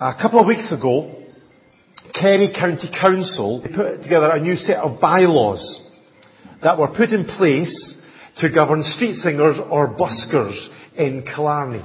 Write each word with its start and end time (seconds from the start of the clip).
A 0.00 0.14
couple 0.14 0.38
of 0.38 0.46
weeks 0.46 0.70
ago, 0.70 1.12
Kerry 2.14 2.52
County 2.54 2.88
Council 2.88 3.60
put 3.74 4.00
together 4.04 4.30
a 4.30 4.38
new 4.38 4.54
set 4.54 4.76
of 4.76 5.00
bylaws 5.00 5.90
that 6.62 6.78
were 6.78 6.86
put 6.86 7.10
in 7.10 7.24
place 7.24 8.00
to 8.36 8.48
govern 8.48 8.84
street 8.84 9.14
singers 9.14 9.56
or 9.58 9.96
buskers 9.96 10.68
in 10.96 11.24
Killarney. 11.24 11.84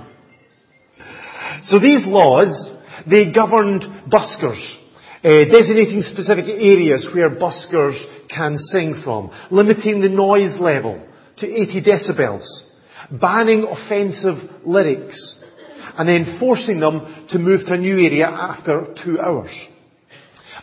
So 1.64 1.80
these 1.80 2.06
laws, 2.06 2.54
they 3.10 3.34
governed 3.34 3.82
buskers, 4.12 4.62
uh, 5.24 5.46
designating 5.52 6.04
specific 6.04 6.46
areas 6.46 7.10
where 7.16 7.32
buskers 7.32 8.00
can 8.30 8.60
sing 8.60 9.02
from, 9.04 9.32
limiting 9.50 10.02
the 10.02 10.10
noise 10.10 10.60
level 10.60 11.04
to 11.38 11.48
80 11.48 11.82
decibels, 11.82 12.46
banning 13.10 13.64
offensive 13.64 14.38
lyrics, 14.64 15.43
and 15.98 16.08
then 16.08 16.38
forcing 16.40 16.80
them 16.80 17.28
to 17.30 17.40
move 17.40 17.62
to 17.68 17.74
a 17.74 17.78
new 17.78 17.96
area 17.96 18.28
after 18.28 18.94
two 19.04 19.20
hours. 19.20 19.52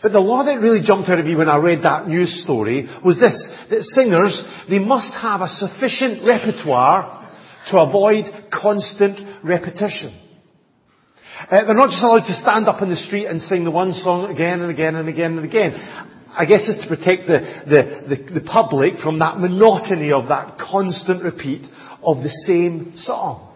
But 0.03 0.13
the 0.13 0.21
law 0.21 0.45
that 0.45 0.61
really 0.61 0.83
jumped 0.83 1.09
out 1.11 1.19
at 1.19 1.25
me 1.25 1.37
when 1.37 1.49
I 1.49 1.59
read 1.59 1.83
that 1.83 2.09
news 2.09 2.43
story 2.43 2.89
was 3.05 3.19
this, 3.19 3.37
that 3.69 3.83
singers, 3.95 4.43
they 4.69 4.79
must 4.79 5.13
have 5.15 5.43
a 5.43 5.49
sufficient 5.49 6.25
repertoire 6.25 7.29
to 7.71 7.79
avoid 7.79 8.25
constant 8.51 9.45
repetition. 9.45 10.19
Uh, 11.51 11.65
they're 11.65 11.75
not 11.75 11.91
just 11.91 12.03
allowed 12.03 12.27
to 12.27 12.35
stand 12.35 12.67
up 12.67 12.83
in 12.83 12.89
the 12.89 12.97
street 12.97 13.27
and 13.27 13.43
sing 13.43 13.65
the 13.65 13.71
one 13.71 13.93
song 13.93 14.31
again 14.31 14.61
and 14.61 14.71
again 14.71 14.95
and 14.95 15.09
again 15.09 15.37
and 15.37 15.45
again. 15.45 15.73
I 16.33 16.47
guess 16.47 16.61
it's 16.69 16.81
to 16.81 16.89
protect 16.89 17.27
the, 17.27 17.41
the, 17.67 18.17
the, 18.17 18.41
the 18.41 18.47
public 18.47 18.99
from 19.03 19.19
that 19.19 19.39
monotony 19.39 20.13
of 20.13 20.29
that 20.29 20.59
constant 20.59 21.25
repeat 21.25 21.67
of 22.03 22.19
the 22.19 22.31
same 22.47 22.93
song. 22.97 23.50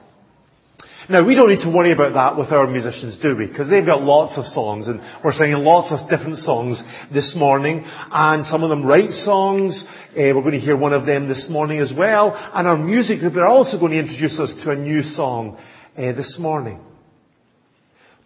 Now, 1.08 1.26
we 1.26 1.34
don't 1.34 1.50
need 1.50 1.64
to 1.64 1.70
worry 1.70 1.92
about 1.92 2.14
that 2.14 2.38
with 2.38 2.50
our 2.50 2.66
musicians, 2.66 3.18
do 3.20 3.36
we? 3.36 3.46
Because 3.46 3.68
they've 3.68 3.84
got 3.84 4.02
lots 4.02 4.38
of 4.38 4.46
songs, 4.46 4.88
and 4.88 5.00
we're 5.22 5.32
singing 5.32 5.62
lots 5.62 5.92
of 5.92 6.08
different 6.08 6.38
songs 6.38 6.82
this 7.12 7.34
morning, 7.36 7.84
and 7.84 8.46
some 8.46 8.62
of 8.62 8.70
them 8.70 8.86
write 8.86 9.10
songs. 9.10 9.84
Uh, 10.12 10.32
we're 10.32 10.40
going 10.40 10.52
to 10.52 10.60
hear 10.60 10.76
one 10.76 10.94
of 10.94 11.04
them 11.04 11.28
this 11.28 11.46
morning 11.50 11.80
as 11.80 11.92
well. 11.96 12.32
And 12.54 12.66
our 12.66 12.78
music 12.78 13.20
group 13.20 13.36
are 13.36 13.44
also 13.44 13.78
going 13.78 13.92
to 13.92 13.98
introduce 13.98 14.38
us 14.38 14.52
to 14.64 14.70
a 14.70 14.76
new 14.76 15.02
song 15.02 15.58
uh, 15.96 16.12
this 16.12 16.38
morning. 16.40 16.80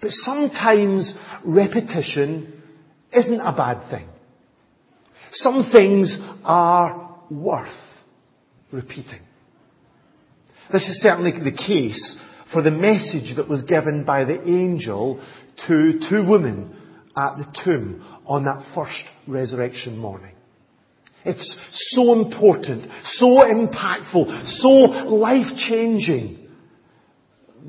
But 0.00 0.10
sometimes 0.10 1.12
repetition 1.44 2.62
isn't 3.12 3.40
a 3.40 3.52
bad 3.56 3.90
thing. 3.90 4.08
Some 5.32 5.68
things 5.72 6.16
are 6.44 7.18
worth 7.28 7.68
repeating. 8.70 9.20
This 10.72 10.82
is 10.82 11.00
certainly 11.02 11.32
the 11.32 11.56
case 11.56 12.16
for 12.52 12.62
the 12.62 12.70
message 12.70 13.36
that 13.36 13.48
was 13.48 13.62
given 13.64 14.04
by 14.04 14.24
the 14.24 14.40
angel 14.48 15.22
to 15.66 16.00
two 16.08 16.24
women 16.26 16.74
at 17.16 17.36
the 17.36 17.46
tomb 17.64 18.04
on 18.26 18.44
that 18.44 18.64
first 18.74 19.04
resurrection 19.26 19.98
morning. 19.98 20.34
It's 21.24 21.56
so 21.90 22.20
important, 22.20 22.90
so 23.04 23.26
impactful, 23.26 24.46
so 24.60 24.68
life-changing 24.68 26.48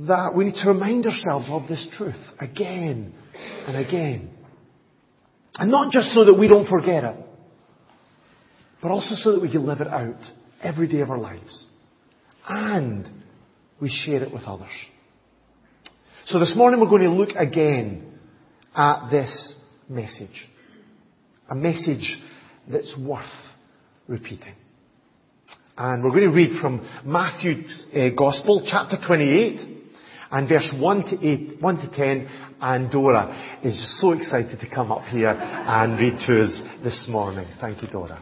that 0.07 0.33
we 0.35 0.45
need 0.45 0.55
to 0.63 0.69
remind 0.69 1.05
ourselves 1.05 1.47
of 1.49 1.67
this 1.67 1.87
truth 1.97 2.23
again 2.39 3.13
and 3.67 3.75
again. 3.75 4.31
And 5.55 5.71
not 5.71 5.91
just 5.91 6.13
so 6.13 6.25
that 6.25 6.35
we 6.35 6.47
don't 6.47 6.69
forget 6.69 7.03
it, 7.03 7.15
but 8.81 8.91
also 8.91 9.15
so 9.15 9.33
that 9.33 9.41
we 9.41 9.51
can 9.51 9.65
live 9.65 9.81
it 9.81 9.87
out 9.87 10.21
every 10.61 10.87
day 10.87 11.01
of 11.01 11.09
our 11.09 11.17
lives. 11.17 11.65
And 12.47 13.18
we 13.81 13.89
share 13.89 14.23
it 14.23 14.33
with 14.33 14.43
others. 14.43 14.71
So 16.25 16.39
this 16.39 16.55
morning 16.55 16.79
we're 16.79 16.89
going 16.89 17.03
to 17.03 17.09
look 17.09 17.35
again 17.35 18.19
at 18.75 19.09
this 19.09 19.55
message. 19.89 20.47
A 21.49 21.55
message 21.55 22.17
that's 22.71 22.95
worth 22.99 23.25
repeating. 24.07 24.53
And 25.77 26.03
we're 26.03 26.11
going 26.11 26.29
to 26.29 26.35
read 26.35 26.61
from 26.61 26.87
Matthew's 27.05 27.85
uh, 27.95 28.09
Gospel, 28.15 28.67
chapter 28.69 28.97
28, 29.05 29.77
and 30.31 30.49
verse 30.49 30.73
1 30.77 31.03
to, 31.03 31.27
8, 31.27 31.61
1 31.61 31.77
to 31.77 31.89
10. 31.95 32.29
And 32.61 32.91
Dora 32.91 33.59
is 33.63 34.01
so 34.01 34.11
excited 34.11 34.59
to 34.59 34.69
come 34.69 34.91
up 34.91 35.03
here 35.05 35.29
and 35.29 35.97
read 35.97 36.19
to 36.27 36.43
us 36.43 36.61
this 36.83 37.07
morning. 37.09 37.47
Thank 37.61 37.81
you, 37.81 37.87
Dora. 37.87 38.21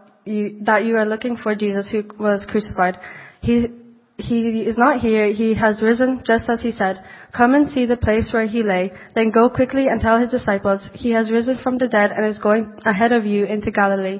you, 0.25 0.59
that 0.61 0.85
you 0.85 0.95
are 0.97 1.05
looking 1.05 1.37
for 1.37 1.55
Jesus 1.55 1.89
who 1.89 2.03
was 2.19 2.45
crucified. 2.49 2.97
He, 3.41 3.67
he 4.17 4.61
is 4.61 4.77
not 4.77 4.99
here. 4.99 5.31
He 5.33 5.53
has 5.55 5.81
risen 5.81 6.23
just 6.25 6.49
as 6.49 6.61
he 6.61 6.71
said. 6.71 7.03
Come 7.35 7.55
and 7.55 7.71
see 7.71 7.85
the 7.85 7.97
place 7.97 8.31
where 8.31 8.47
he 8.47 8.63
lay. 8.63 8.91
Then 9.15 9.31
go 9.31 9.49
quickly 9.49 9.87
and 9.87 10.01
tell 10.01 10.19
his 10.19 10.31
disciples, 10.31 10.87
he 10.93 11.11
has 11.11 11.31
risen 11.31 11.57
from 11.63 11.77
the 11.77 11.87
dead 11.87 12.11
and 12.11 12.25
is 12.25 12.39
going 12.39 12.73
ahead 12.85 13.11
of 13.11 13.25
you 13.25 13.45
into 13.45 13.71
Galilee. 13.71 14.19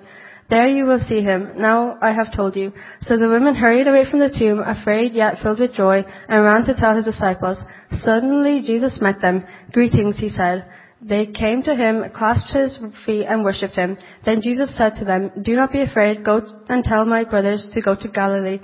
There 0.50 0.68
you 0.68 0.84
will 0.84 1.00
see 1.00 1.22
him. 1.22 1.52
Now 1.56 1.98
I 2.02 2.12
have 2.12 2.36
told 2.36 2.58
you. 2.58 2.74
So 3.02 3.18
the 3.18 3.30
women 3.30 3.56
hurried 3.56 3.88
away 3.88 4.04
from 4.10 4.20
the 4.20 4.36
tomb, 4.38 4.60
afraid 4.60 5.14
yet 5.14 5.38
filled 5.42 5.60
with 5.60 5.74
joy, 5.74 6.04
and 6.28 6.44
ran 6.44 6.66
to 6.66 6.74
tell 6.74 6.94
his 6.94 7.06
disciples. 7.06 7.58
Suddenly 7.92 8.62
Jesus 8.62 9.00
met 9.02 9.22
them. 9.22 9.46
Greetings, 9.72 10.18
he 10.18 10.28
said. 10.28 10.66
They 11.04 11.26
came 11.26 11.64
to 11.64 11.76
him, 11.76 12.04
clasped 12.16 12.54
his 12.54 12.78
feet, 13.06 13.26
and 13.26 13.44
worshipped 13.44 13.76
him. 13.76 13.98
Then 14.24 14.42
Jesus 14.42 14.76
said 14.78 14.96
to 14.98 15.06
them, 15.06 15.32
Do 15.42 15.56
not 15.56 15.72
be 15.72 15.82
afraid. 15.82 16.24
Go 16.24 16.42
and 16.70 16.84
tell 16.84 17.06
my 17.06 17.24
brothers 17.24 17.68
to 17.74 17.82
go 17.82 17.96
to 17.96 18.08
Galilee, 18.08 18.60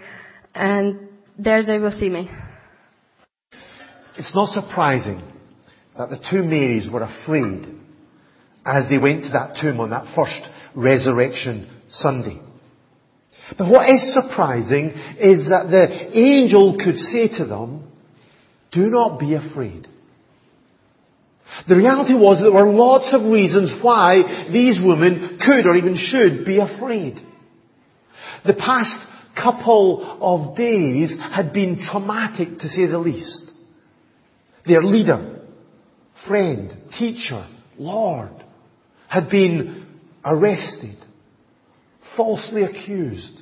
and 0.53 1.09
there 1.40 1.66
they 1.66 1.80
will 1.80 1.92
see 1.92 2.09
me. 2.09 2.30
It's 4.18 4.36
not 4.36 4.50
surprising 4.50 5.22
that 5.98 6.09
the 6.09 6.20
two 6.30 6.44
Marys 6.44 6.88
were 6.92 7.03
afraid 7.03 7.75
as 8.66 8.90
they 8.90 8.98
went 8.98 9.24
to 9.24 9.30
that 9.30 9.58
tomb 9.59 9.80
on 9.80 9.90
that 9.90 10.14
first 10.16 10.42
resurrection 10.75 11.72
Sunday. 11.90 12.40
But 13.58 13.69
what 13.69 13.90
is 13.90 14.14
surprising 14.14 14.90
is 15.19 15.48
that 15.50 15.69
the 15.72 16.18
angel 16.18 16.78
could 16.84 16.98
say 16.98 17.30
to 17.38 17.46
them, 17.46 17.92
Do 18.72 18.90
not 18.90 19.19
be 19.19 19.36
afraid. 19.36 19.88
The 21.68 21.75
reality 21.75 22.13
was 22.13 22.38
that 22.38 22.44
there 22.44 22.66
were 22.66 22.72
lots 22.72 23.13
of 23.13 23.30
reasons 23.31 23.74
why 23.81 24.47
these 24.52 24.80
women 24.84 25.40
could 25.44 25.66
or 25.66 25.75
even 25.75 25.96
should 25.96 26.46
be 26.46 26.59
afraid. 26.59 27.16
The 28.46 28.53
past 28.53 28.96
couple 29.35 30.18
of 30.22 30.56
days 30.56 31.16
had 31.31 31.53
been 31.53 31.80
traumatic 31.80 32.59
to 32.59 32.69
say 32.69 32.86
the 32.88 33.00
least. 33.00 33.52
Their 34.66 34.84
leader, 34.84 35.41
friend, 36.28 36.74
teacher, 36.97 37.47
Lord 37.78 38.31
had 39.07 39.30
been 39.30 39.88
arrested, 40.25 40.97
falsely 42.16 42.63
accused, 42.63 43.40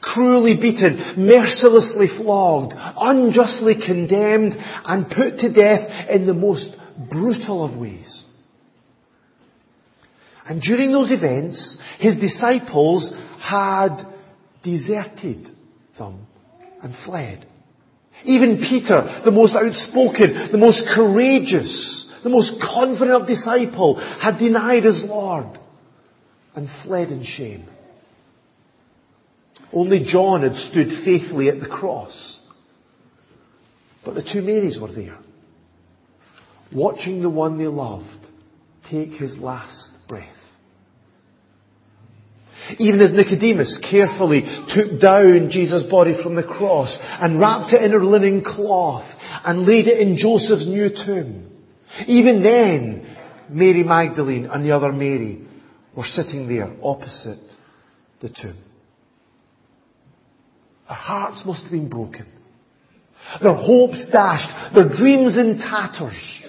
cruelly 0.00 0.56
beaten, 0.60 1.14
mercilessly 1.16 2.08
flogged, 2.16 2.72
unjustly 2.76 3.76
condemned, 3.86 4.54
and 4.58 5.06
put 5.08 5.38
to 5.38 5.52
death 5.52 6.08
in 6.10 6.26
the 6.26 6.34
most 6.34 6.76
brutal 7.08 7.64
of 7.64 7.78
ways. 7.78 8.24
And 10.46 10.60
during 10.60 10.90
those 10.90 11.12
events, 11.12 11.78
his 11.98 12.16
disciples 12.18 13.14
had 13.40 14.04
deserted 14.62 15.48
them 15.96 16.26
and 16.82 16.94
fled. 17.04 17.46
Even 18.24 18.58
Peter, 18.58 19.22
the 19.24 19.30
most 19.30 19.54
outspoken, 19.54 20.50
the 20.52 20.58
most 20.58 20.86
courageous, 20.94 22.12
the 22.22 22.28
most 22.28 22.60
confident 22.60 23.22
of 23.22 23.28
disciple, 23.28 23.94
had 23.94 24.38
denied 24.38 24.84
his 24.84 25.02
Lord 25.04 25.58
and 26.54 26.68
fled 26.84 27.08
in 27.08 27.22
shame. 27.24 27.66
Only 29.72 30.04
John 30.04 30.42
had 30.42 30.56
stood 30.56 30.88
faithfully 31.04 31.48
at 31.48 31.60
the 31.60 31.68
cross. 31.68 32.40
But 34.04 34.14
the 34.14 34.28
two 34.32 34.42
Marys 34.42 34.78
were 34.80 34.92
there 34.92 35.19
watching 36.74 37.22
the 37.22 37.30
one 37.30 37.58
they 37.58 37.66
loved 37.66 38.06
take 38.90 39.12
his 39.12 39.36
last 39.38 39.88
breath. 40.08 40.28
Even 42.78 43.00
as 43.00 43.12
Nicodemus 43.12 43.80
carefully 43.90 44.42
took 44.74 45.00
down 45.00 45.50
Jesus' 45.50 45.84
body 45.90 46.14
from 46.22 46.36
the 46.36 46.42
cross 46.42 46.96
and 47.00 47.40
wrapped 47.40 47.72
it 47.72 47.82
in 47.82 47.94
a 47.94 47.98
linen 47.98 48.44
cloth 48.44 49.08
and 49.44 49.66
laid 49.66 49.88
it 49.88 49.98
in 49.98 50.16
Joseph's 50.16 50.66
new 50.66 50.88
tomb. 50.88 51.50
Even 52.06 52.42
then, 52.42 53.16
Mary 53.48 53.82
Magdalene 53.82 54.46
and 54.46 54.64
the 54.64 54.72
other 54.72 54.92
Mary 54.92 55.44
were 55.96 56.04
sitting 56.04 56.48
there 56.48 56.72
opposite 56.82 57.38
the 58.20 58.28
tomb. 58.28 58.58
Their 60.86 60.96
hearts 60.96 61.42
must 61.44 61.62
have 61.62 61.72
been 61.72 61.88
broken. 61.88 62.26
Their 63.42 63.54
hopes 63.54 64.06
dashed. 64.12 64.74
Their 64.74 64.88
dreams 64.88 65.36
in 65.36 65.58
tatters. 65.58 66.39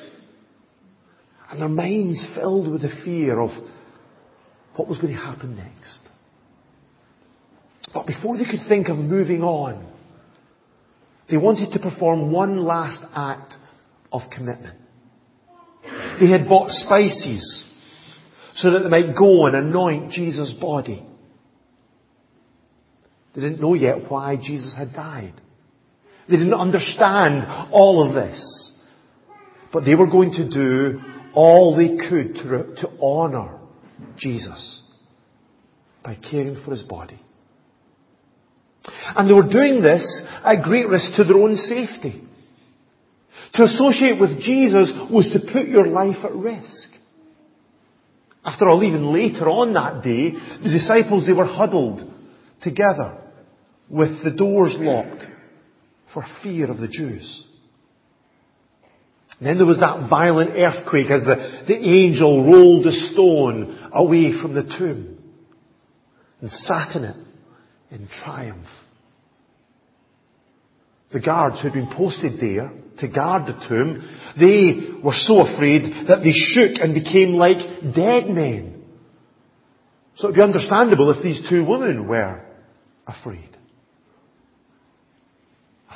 And 1.51 1.61
their 1.61 1.69
minds 1.69 2.25
filled 2.33 2.71
with 2.71 2.81
the 2.81 2.93
fear 3.03 3.39
of 3.39 3.49
what 4.75 4.87
was 4.87 4.99
going 4.99 5.13
to 5.13 5.19
happen 5.19 5.57
next. 5.57 5.99
But 7.93 8.07
before 8.07 8.37
they 8.37 8.45
could 8.45 8.67
think 8.69 8.87
of 8.87 8.97
moving 8.97 9.43
on, 9.43 9.85
they 11.29 11.35
wanted 11.37 11.73
to 11.73 11.79
perform 11.79 12.31
one 12.31 12.63
last 12.63 12.99
act 13.13 13.53
of 14.13 14.21
commitment. 14.31 14.77
They 16.19 16.29
had 16.29 16.47
bought 16.47 16.71
spices 16.71 17.67
so 18.55 18.71
that 18.71 18.79
they 18.79 18.89
might 18.89 19.17
go 19.17 19.45
and 19.45 19.55
anoint 19.55 20.11
Jesus' 20.11 20.53
body. 20.59 21.05
They 23.35 23.41
didn't 23.41 23.61
know 23.61 23.73
yet 23.73 24.09
why 24.09 24.37
Jesus 24.37 24.73
had 24.77 24.93
died. 24.93 25.33
They 26.29 26.37
didn't 26.37 26.53
understand 26.53 27.71
all 27.71 28.07
of 28.07 28.13
this. 28.13 28.71
But 29.73 29.83
they 29.83 29.95
were 29.95 30.09
going 30.09 30.31
to 30.33 30.49
do 30.49 31.01
all 31.33 31.75
they 31.75 31.97
could 32.09 32.35
to, 32.35 32.75
to 32.81 32.89
honour 33.01 33.59
Jesus 34.17 34.83
by 36.03 36.15
caring 36.15 36.61
for 36.63 36.71
his 36.71 36.83
body. 36.83 37.19
And 39.15 39.29
they 39.29 39.33
were 39.33 39.51
doing 39.51 39.81
this 39.81 40.23
at 40.43 40.63
great 40.63 40.87
risk 40.87 41.15
to 41.15 41.23
their 41.23 41.37
own 41.37 41.55
safety. 41.55 42.23
To 43.53 43.63
associate 43.63 44.19
with 44.19 44.41
Jesus 44.41 44.91
was 45.11 45.29
to 45.33 45.51
put 45.51 45.67
your 45.67 45.85
life 45.85 46.23
at 46.23 46.33
risk. 46.33 46.89
After 48.43 48.67
all, 48.67 48.83
even 48.83 49.13
later 49.13 49.49
on 49.49 49.73
that 49.73 50.03
day, 50.03 50.31
the 50.31 50.69
disciples, 50.69 51.27
they 51.27 51.33
were 51.33 51.45
huddled 51.45 52.01
together 52.61 53.21
with 53.89 54.23
the 54.23 54.31
doors 54.31 54.75
locked 54.79 55.21
for 56.13 56.25
fear 56.41 56.71
of 56.71 56.77
the 56.77 56.87
Jews. 56.87 57.45
And 59.41 59.49
then 59.49 59.57
there 59.57 59.65
was 59.65 59.79
that 59.79 60.07
violent 60.07 60.51
earthquake 60.51 61.09
as 61.09 61.23
the, 61.23 61.63
the 61.67 61.73
angel 61.73 62.45
rolled 62.45 62.85
the 62.85 62.91
stone 62.91 63.89
away 63.91 64.39
from 64.39 64.53
the 64.53 64.61
tomb 64.61 65.17
and 66.41 66.51
sat 66.51 66.95
in 66.95 67.05
it 67.05 67.15
in 67.89 68.07
triumph. 68.23 68.67
The 71.11 71.21
guards 71.21 71.59
who 71.59 71.69
had 71.69 71.73
been 71.73 71.91
posted 71.91 72.39
there 72.39 72.71
to 72.99 73.07
guard 73.07 73.47
the 73.47 73.67
tomb, 73.67 74.07
they 74.39 75.01
were 75.03 75.15
so 75.15 75.39
afraid 75.47 76.07
that 76.07 76.21
they 76.23 76.33
shook 76.33 76.79
and 76.79 76.93
became 76.93 77.33
like 77.33 77.57
dead 77.95 78.29
men. 78.29 78.83
So 80.17 80.27
it 80.27 80.31
would 80.31 80.35
be 80.35 80.43
understandable 80.43 81.09
if 81.09 81.23
these 81.23 81.41
two 81.49 81.65
women 81.65 82.07
were 82.07 82.45
afraid. 83.07 83.57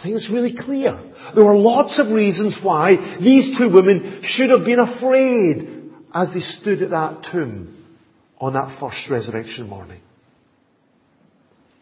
Think 0.05 0.17
it's 0.17 0.31
really 0.31 0.55
clear. 0.55 0.99
There 1.33 1.43
were 1.43 1.57
lots 1.57 1.97
of 1.97 2.13
reasons 2.13 2.55
why 2.61 3.17
these 3.19 3.57
two 3.57 3.73
women 3.73 4.21
should 4.21 4.51
have 4.51 4.63
been 4.63 4.77
afraid 4.77 5.91
as 6.13 6.29
they 6.31 6.41
stood 6.41 6.83
at 6.83 6.91
that 6.91 7.25
tomb 7.31 7.83
on 8.39 8.53
that 8.53 8.79
first 8.79 9.09
resurrection 9.09 9.67
morning. 9.67 10.01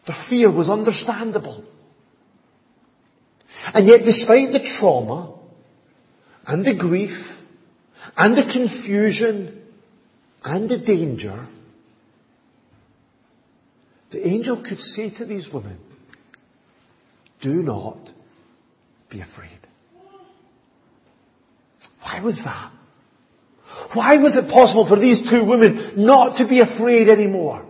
Their 0.06 0.16
fear 0.30 0.50
was 0.50 0.70
understandable. 0.70 1.66
And 3.74 3.86
yet 3.86 4.06
despite 4.06 4.52
the 4.52 4.74
trauma 4.78 5.38
and 6.46 6.64
the 6.64 6.74
grief 6.74 7.12
and 8.16 8.38
the 8.38 8.50
confusion 8.50 9.66
and 10.42 10.70
the 10.70 10.78
danger, 10.78 11.46
the 14.12 14.26
angel 14.26 14.64
could 14.66 14.78
say 14.78 15.10
to 15.18 15.26
these 15.26 15.46
women, 15.52 15.78
do 17.42 17.52
not 17.52 18.13
be 19.14 19.22
afraid. 19.22 19.60
Why 22.02 22.20
was 22.20 22.40
that? 22.44 22.72
Why 23.94 24.18
was 24.18 24.36
it 24.36 24.50
possible 24.50 24.86
for 24.88 24.98
these 24.98 25.20
two 25.30 25.44
women 25.44 25.92
not 25.96 26.38
to 26.38 26.48
be 26.48 26.60
afraid 26.60 27.08
anymore? 27.08 27.64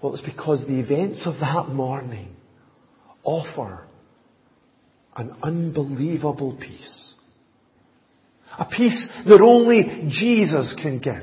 Well, 0.00 0.14
it's 0.14 0.24
because 0.24 0.64
the 0.66 0.78
events 0.78 1.26
of 1.26 1.34
that 1.40 1.68
morning 1.68 2.36
offer 3.24 3.84
an 5.16 5.34
unbelievable 5.42 6.56
peace. 6.58 7.14
A 8.56 8.64
peace 8.64 9.08
that 9.26 9.40
only 9.42 10.08
Jesus 10.08 10.74
can 10.80 11.00
give. 11.00 11.22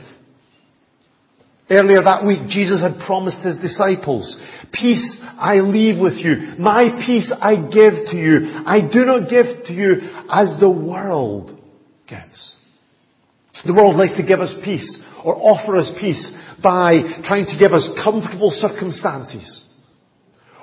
Earlier 1.70 2.04
that 2.04 2.26
week, 2.26 2.48
Jesus 2.48 2.82
had 2.82 3.06
promised 3.08 3.40
his 3.40 3.58
disciples, 3.58 4.38
peace 4.72 5.20
I 5.40 5.62
leave 5.62 6.00
with 6.00 6.14
you. 6.14 6.54
My 6.60 6.90
peace 7.06 7.34
I 7.42 7.56
give 7.56 7.94
to 8.12 8.16
you. 8.16 8.62
I 8.66 8.82
do 8.82 9.04
not 9.04 9.30
give 9.30 9.66
to 9.66 9.74
you 9.74 9.94
as 10.30 10.60
the 10.60 10.70
world 10.70 11.58
gives. 12.08 12.56
The 13.66 13.74
world 13.74 13.96
likes 13.96 14.16
to 14.18 14.26
give 14.26 14.42
us 14.42 14.54
peace 14.64 15.02
or 15.24 15.36
offer 15.36 15.78
us 15.78 15.92
peace 16.00 16.32
by 16.62 17.22
trying 17.24 17.48
to 17.48 17.58
give 17.58 17.74
us 17.74 17.90
comfortable 18.04 18.52
circumstances 18.52 19.68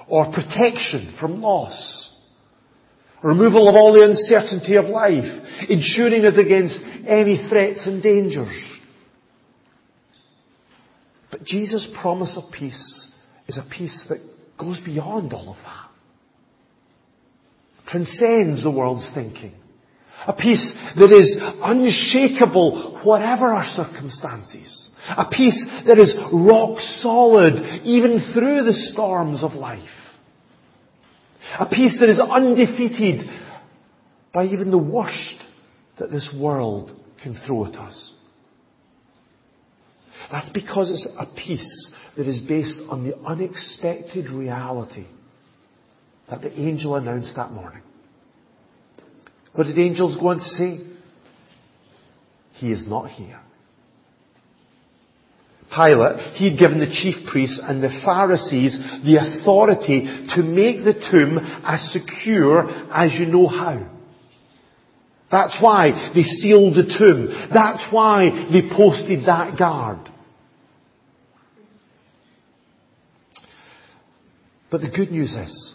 or 0.07 0.27
protection 0.33 1.17
from 1.19 1.43
loss. 1.43 2.11
Removal 3.25 3.69
of 3.69 3.75
all 3.75 3.93
the 3.93 4.05
uncertainty 4.05 4.77
of 4.77 4.85
life, 4.85 5.25
insuring 5.69 6.25
us 6.25 6.37
against 6.39 6.79
any 7.07 7.49
threats 7.49 7.87
and 7.87 8.03
dangers. 8.03 8.53
Jesus' 11.45 11.89
promise 12.01 12.37
of 12.37 12.53
peace 12.53 13.13
is 13.49 13.59
a 13.59 13.69
peace 13.75 14.07
that 14.09 14.19
goes 14.59 14.81
beyond 14.85 15.33
all 15.33 15.51
of 15.51 15.57
that. 15.57 15.89
Transcends 17.89 18.63
the 18.63 18.71
world's 18.71 19.09
thinking. 19.15 19.55
A 20.27 20.33
peace 20.33 20.73
that 20.97 21.13
is 21.13 21.37
unshakable 21.41 23.03
whatever 23.05 23.53
our 23.53 23.65
circumstances. 23.65 24.89
A 25.09 25.29
peace 25.29 25.67
that 25.87 25.99
is 25.99 26.17
rock 26.33 26.79
solid 27.01 27.83
even 27.85 28.33
through 28.33 28.63
the 28.63 28.73
storms 28.93 29.43
of 29.43 29.53
life. 29.55 29.83
A 31.59 31.67
peace 31.67 31.97
that 31.99 32.09
is 32.09 32.21
undefeated 32.21 33.29
by 34.33 34.47
even 34.47 34.71
the 34.71 34.79
worst 34.79 35.43
that 35.99 36.11
this 36.11 36.33
world 36.39 36.93
can 37.23 37.37
throw 37.47 37.67
at 37.67 37.75
us. 37.75 38.15
That's 40.33 40.49
because 40.49 40.91
it's 40.91 41.07
a 41.19 41.27
peace 41.37 41.93
that 42.17 42.27
is 42.27 42.41
based 42.41 42.79
on 42.89 43.07
the 43.07 43.15
unexpected 43.19 44.31
reality 44.31 45.07
that 46.31 46.41
the 46.41 46.59
angel 46.59 46.97
announced 46.97 47.37
that 47.37 47.51
morning. 47.51 47.83
What 49.53 49.65
did 49.65 49.79
angels 49.79 50.17
go 50.19 50.29
on 50.29 50.39
to 50.39 50.43
say? 50.43 50.79
He 52.55 52.73
is 52.73 52.87
not 52.89 53.11
here. 53.11 53.39
Pilate, 55.75 56.35
he'd 56.37 56.59
given 56.59 56.81
the 56.81 56.87
chief 56.87 57.29
priests 57.31 57.61
and 57.63 57.83
the 57.83 58.01
Pharisees 58.03 58.79
the 59.05 59.17
authority 59.17 60.07
to 60.35 60.43
make 60.43 60.85
the 60.85 60.95
tomb 61.11 61.39
as 61.63 61.93
secure 61.93 62.71
as 62.91 63.13
you 63.19 63.27
know 63.27 63.47
how. 63.47 63.87
That's 65.31 65.57
why 65.61 66.13
they 66.15 66.23
sealed 66.23 66.75
the 66.75 66.95
tomb. 66.99 67.51
That's 67.53 67.85
why 67.91 68.49
they 68.51 68.75
posted 68.75 69.27
that 69.27 69.59
guard. 69.59 70.09
But 74.73 74.81
the 74.81 74.89
good 74.89 75.13
news 75.13 75.35
is 75.35 75.75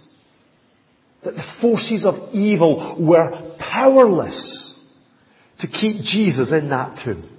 that 1.24 1.36
the 1.36 1.44
forces 1.62 2.04
of 2.04 2.34
evil 2.34 2.98
were 3.00 3.56
powerless 3.60 4.74
to 5.60 5.68
keep 5.68 6.02
Jesus 6.02 6.52
in 6.52 6.70
that 6.70 7.00
tomb. 7.06 7.30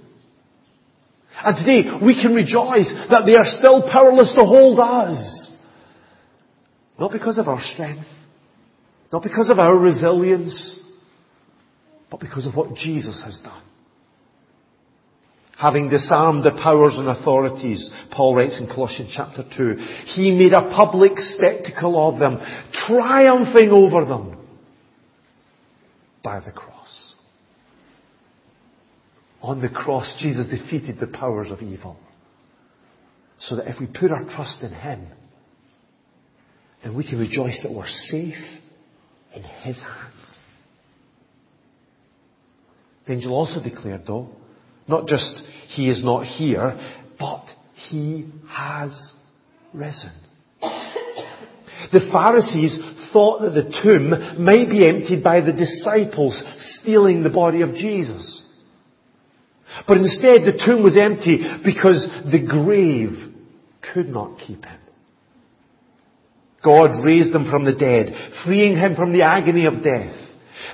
And 1.43 1.57
today 1.57 1.99
we 2.03 2.21
can 2.21 2.33
rejoice 2.33 2.91
that 3.09 3.23
they 3.25 3.35
are 3.35 3.43
still 3.43 3.89
powerless 3.91 4.33
to 4.35 4.45
hold 4.45 4.79
us. 4.79 5.51
Not 6.97 7.11
because 7.11 7.37
of 7.37 7.49
our 7.49 7.61
strength, 7.61 8.07
not 9.11 9.23
because 9.23 9.49
of 9.49 9.59
our 9.59 9.77
resilience, 9.77 10.79
but 12.09 12.21
because 12.21 12.45
of 12.45 12.55
what 12.55 12.73
Jesus 12.73 13.21
has 13.25 13.39
done 13.43 13.68
having 15.59 15.89
disarmed 15.89 16.43
the 16.43 16.51
powers 16.51 16.93
and 16.97 17.09
authorities, 17.09 17.91
Paul 18.11 18.35
writes 18.35 18.59
in 18.61 18.67
Colossians 18.67 19.11
chapter 19.13 19.43
2, 19.57 19.75
he 20.05 20.31
made 20.31 20.53
a 20.53 20.73
public 20.73 21.13
spectacle 21.17 22.07
of 22.07 22.17
them, 22.17 22.39
triumphing 22.87 23.69
over 23.69 24.05
them 24.05 24.37
by 26.23 26.39
the 26.39 26.51
cross. 26.51 27.13
On 29.41 29.61
the 29.61 29.67
cross, 29.67 30.15
Jesus 30.21 30.47
defeated 30.47 30.97
the 30.97 31.07
powers 31.07 31.51
of 31.51 31.61
evil. 31.61 31.97
So 33.39 33.57
that 33.57 33.67
if 33.67 33.81
we 33.81 33.87
put 33.87 34.11
our 34.11 34.23
trust 34.23 34.63
in 34.63 34.71
Him, 34.71 35.07
then 36.83 36.95
we 36.95 37.03
can 37.03 37.19
rejoice 37.19 37.59
that 37.63 37.73
we're 37.73 37.87
safe 37.87 38.61
in 39.35 39.43
His 39.43 39.77
hands. 39.77 40.37
The 43.07 43.13
angel 43.13 43.33
also 43.33 43.61
declared 43.61 44.03
though, 44.07 44.29
not 44.89 45.07
just 45.07 45.41
He 45.69 45.89
is 45.89 46.03
not 46.03 46.25
here, 46.25 46.77
but 47.17 47.45
He 47.89 48.27
has 48.49 49.13
risen. 49.73 50.11
The 51.91 52.09
Pharisees 52.11 52.77
thought 53.13 53.41
that 53.41 53.51
the 53.51 53.71
tomb 53.81 54.43
might 54.43 54.69
be 54.69 54.87
emptied 54.87 55.23
by 55.23 55.41
the 55.41 55.53
disciples 55.53 56.41
stealing 56.59 57.23
the 57.23 57.29
body 57.29 57.61
of 57.61 57.73
Jesus. 57.73 58.45
But 59.87 59.97
instead 59.97 60.41
the 60.41 60.61
tomb 60.65 60.83
was 60.83 60.97
empty 60.99 61.39
because 61.63 62.07
the 62.31 62.45
grave 62.45 63.33
could 63.93 64.09
not 64.09 64.39
keep 64.39 64.63
him. 64.65 64.79
God 66.63 67.05
raised 67.05 67.33
him 67.33 67.49
from 67.49 67.63
the 67.63 67.73
dead, 67.73 68.13
freeing 68.45 68.75
him 68.75 68.95
from 68.95 69.13
the 69.13 69.21
agony 69.21 69.65
of 69.65 69.81
death, 69.83 70.15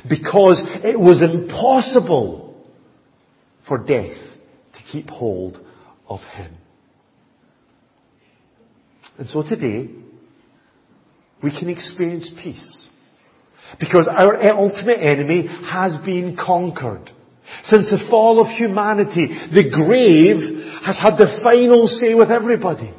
because 0.09 0.61
it 0.83 0.99
was 0.99 1.21
impossible 1.21 2.44
for 3.67 3.77
death 3.77 4.17
to 4.73 4.79
keep 4.91 5.09
hold 5.09 5.57
of 6.07 6.19
him. 6.33 6.55
And 9.17 9.29
so 9.29 9.43
today, 9.43 9.89
we 11.41 11.57
can 11.57 11.69
experience 11.69 12.29
peace. 12.43 12.89
Because 13.79 14.07
our 14.07 14.41
ultimate 14.51 14.99
enemy 14.99 15.47
has 15.47 15.97
been 16.05 16.37
conquered. 16.37 17.09
Since 17.63 17.89
the 17.89 18.07
fall 18.09 18.41
of 18.41 18.47
humanity, 18.47 19.27
the 19.27 19.69
grave 19.69 20.83
has 20.83 20.97
had 20.99 21.17
the 21.17 21.39
final 21.43 21.87
say 21.87 22.13
with 22.13 22.29
everybody. 22.29 22.93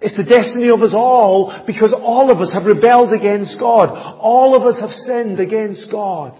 It's 0.00 0.16
the 0.16 0.24
destiny 0.24 0.68
of 0.68 0.82
us 0.82 0.92
all 0.94 1.64
because 1.66 1.94
all 1.96 2.30
of 2.30 2.38
us 2.40 2.52
have 2.52 2.64
rebelled 2.64 3.12
against 3.12 3.58
God. 3.58 3.88
All 4.20 4.54
of 4.54 4.66
us 4.66 4.80
have 4.80 4.90
sinned 4.90 5.40
against 5.40 5.90
God. 5.90 6.38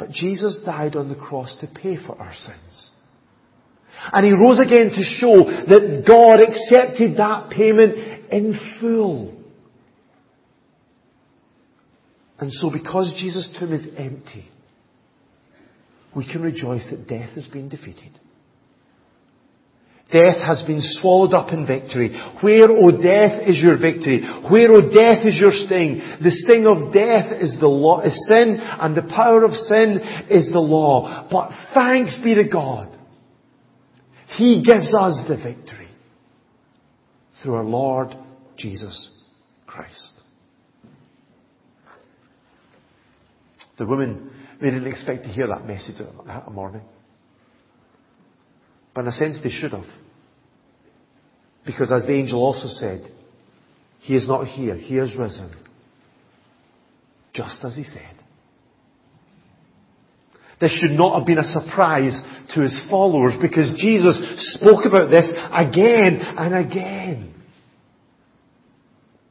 But 0.00 0.12
Jesus 0.12 0.56
died 0.64 0.96
on 0.96 1.10
the 1.10 1.14
cross 1.14 1.54
to 1.60 1.66
pay 1.66 1.98
for 1.98 2.18
our 2.18 2.32
sins. 2.32 2.90
And 4.12 4.24
he 4.26 4.32
rose 4.32 4.58
again 4.58 4.88
to 4.88 5.02
show 5.02 5.44
that 5.44 6.04
God 6.08 6.40
accepted 6.40 7.18
that 7.18 7.50
payment 7.50 8.32
in 8.32 8.58
full. 8.80 9.36
And 12.38 12.50
so 12.50 12.70
because 12.70 13.14
Jesus' 13.20 13.54
tomb 13.60 13.74
is 13.74 13.86
empty, 13.98 14.48
we 16.16 16.26
can 16.26 16.40
rejoice 16.40 16.88
that 16.90 17.06
death 17.06 17.34
has 17.34 17.46
been 17.48 17.68
defeated. 17.68 18.18
Death 20.12 20.38
has 20.44 20.62
been 20.66 20.80
swallowed 20.82 21.34
up 21.34 21.52
in 21.52 21.66
victory. 21.66 22.10
Where, 22.42 22.68
O 22.68 22.90
death, 22.90 23.48
is 23.48 23.62
your 23.62 23.78
victory? 23.78 24.22
Where, 24.50 24.72
O 24.72 24.92
death, 24.92 25.24
is 25.24 25.38
your 25.40 25.52
sting? 25.52 25.98
The 26.20 26.32
sting 26.32 26.66
of 26.66 26.92
death 26.92 27.30
is 27.40 27.58
the 27.60 27.68
law, 27.68 28.00
is 28.00 28.26
sin, 28.28 28.58
and 28.60 28.96
the 28.96 29.02
power 29.02 29.44
of 29.44 29.52
sin 29.52 30.00
is 30.28 30.50
the 30.50 30.58
law. 30.58 31.28
But 31.30 31.50
thanks 31.74 32.18
be 32.24 32.34
to 32.34 32.44
God. 32.44 32.98
He 34.36 34.64
gives 34.64 34.92
us 34.94 35.20
the 35.28 35.36
victory 35.36 35.88
through 37.42 37.54
our 37.54 37.64
Lord 37.64 38.16
Jesus 38.56 39.10
Christ. 39.66 40.12
The 43.78 43.86
women, 43.86 44.30
they 44.60 44.70
didn't 44.70 44.88
expect 44.88 45.22
to 45.22 45.28
hear 45.28 45.46
that 45.46 45.66
message 45.66 45.96
that 46.26 46.50
morning. 46.50 46.82
But 48.94 49.02
in 49.02 49.08
a 49.08 49.12
sense 49.12 49.38
they 49.42 49.50
should 49.50 49.72
have. 49.72 49.84
Because 51.64 51.92
as 51.92 52.06
the 52.06 52.14
angel 52.14 52.42
also 52.42 52.68
said, 52.68 53.10
He 54.00 54.14
is 54.14 54.26
not 54.26 54.46
here, 54.46 54.76
He 54.76 54.96
has 54.96 55.14
risen. 55.16 55.54
Just 57.32 57.64
as 57.64 57.76
He 57.76 57.84
said. 57.84 58.16
This 60.60 60.78
should 60.78 60.90
not 60.90 61.18
have 61.18 61.26
been 61.26 61.38
a 61.38 61.44
surprise 61.44 62.20
to 62.54 62.60
His 62.60 62.80
followers 62.90 63.34
because 63.40 63.72
Jesus 63.78 64.20
spoke 64.54 64.84
about 64.84 65.10
this 65.10 65.30
again 65.52 66.20
and 66.20 66.54
again. 66.54 67.34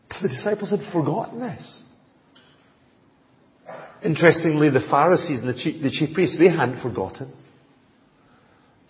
But 0.10 0.24
the 0.24 0.30
disciples 0.30 0.72
had 0.72 0.92
forgotten 0.92 1.40
this. 1.40 1.84
Interestingly, 4.04 4.70
the 4.70 4.86
Pharisees 4.90 5.42
and 5.42 5.50
the 5.50 5.54
chief, 5.54 5.84
the 5.84 5.92
chief 5.92 6.14
priests, 6.14 6.38
they 6.40 6.50
hadn't 6.50 6.82
forgotten. 6.82 7.34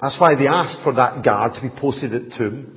That's 0.01 0.19
why 0.19 0.35
they 0.35 0.47
asked 0.47 0.83
for 0.83 0.93
that 0.93 1.23
guard 1.23 1.53
to 1.55 1.61
be 1.61 1.69
posted 1.69 2.13
at 2.13 2.37
tomb. 2.37 2.75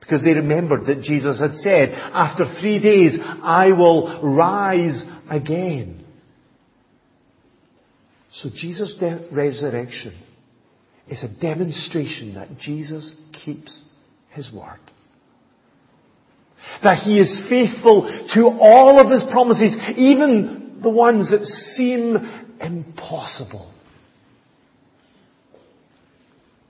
Because 0.00 0.22
they 0.22 0.34
remembered 0.34 0.86
that 0.86 1.02
Jesus 1.02 1.40
had 1.40 1.54
said, 1.56 1.90
after 1.90 2.44
three 2.60 2.80
days, 2.80 3.18
I 3.20 3.72
will 3.72 4.20
rise 4.22 5.02
again. 5.28 6.04
So 8.30 8.50
Jesus' 8.54 8.94
de- 9.00 9.26
resurrection 9.32 10.14
is 11.08 11.24
a 11.24 11.40
demonstration 11.40 12.34
that 12.34 12.58
Jesus 12.58 13.12
keeps 13.44 13.80
his 14.30 14.52
word. 14.52 14.78
That 16.82 16.98
he 17.02 17.18
is 17.18 17.40
faithful 17.48 18.02
to 18.34 18.42
all 18.60 19.00
of 19.00 19.10
his 19.10 19.22
promises, 19.30 19.74
even 19.96 20.80
the 20.82 20.90
ones 20.90 21.30
that 21.30 21.44
seem 21.74 22.16
impossible. 22.60 23.72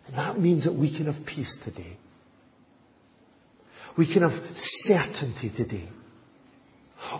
And 0.06 0.16
that 0.16 0.38
means 0.38 0.64
that 0.64 0.75
we 0.75 0.96
can 0.96 1.12
have 1.12 1.26
peace 1.26 1.58
today. 1.64 1.96
We 3.98 4.12
can 4.12 4.22
have 4.22 4.54
certainty 4.84 5.50
today. 5.56 5.88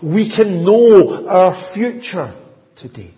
We 0.01 0.33
can 0.35 0.63
know 0.63 1.27
our 1.27 1.73
future 1.73 2.33
today. 2.77 3.13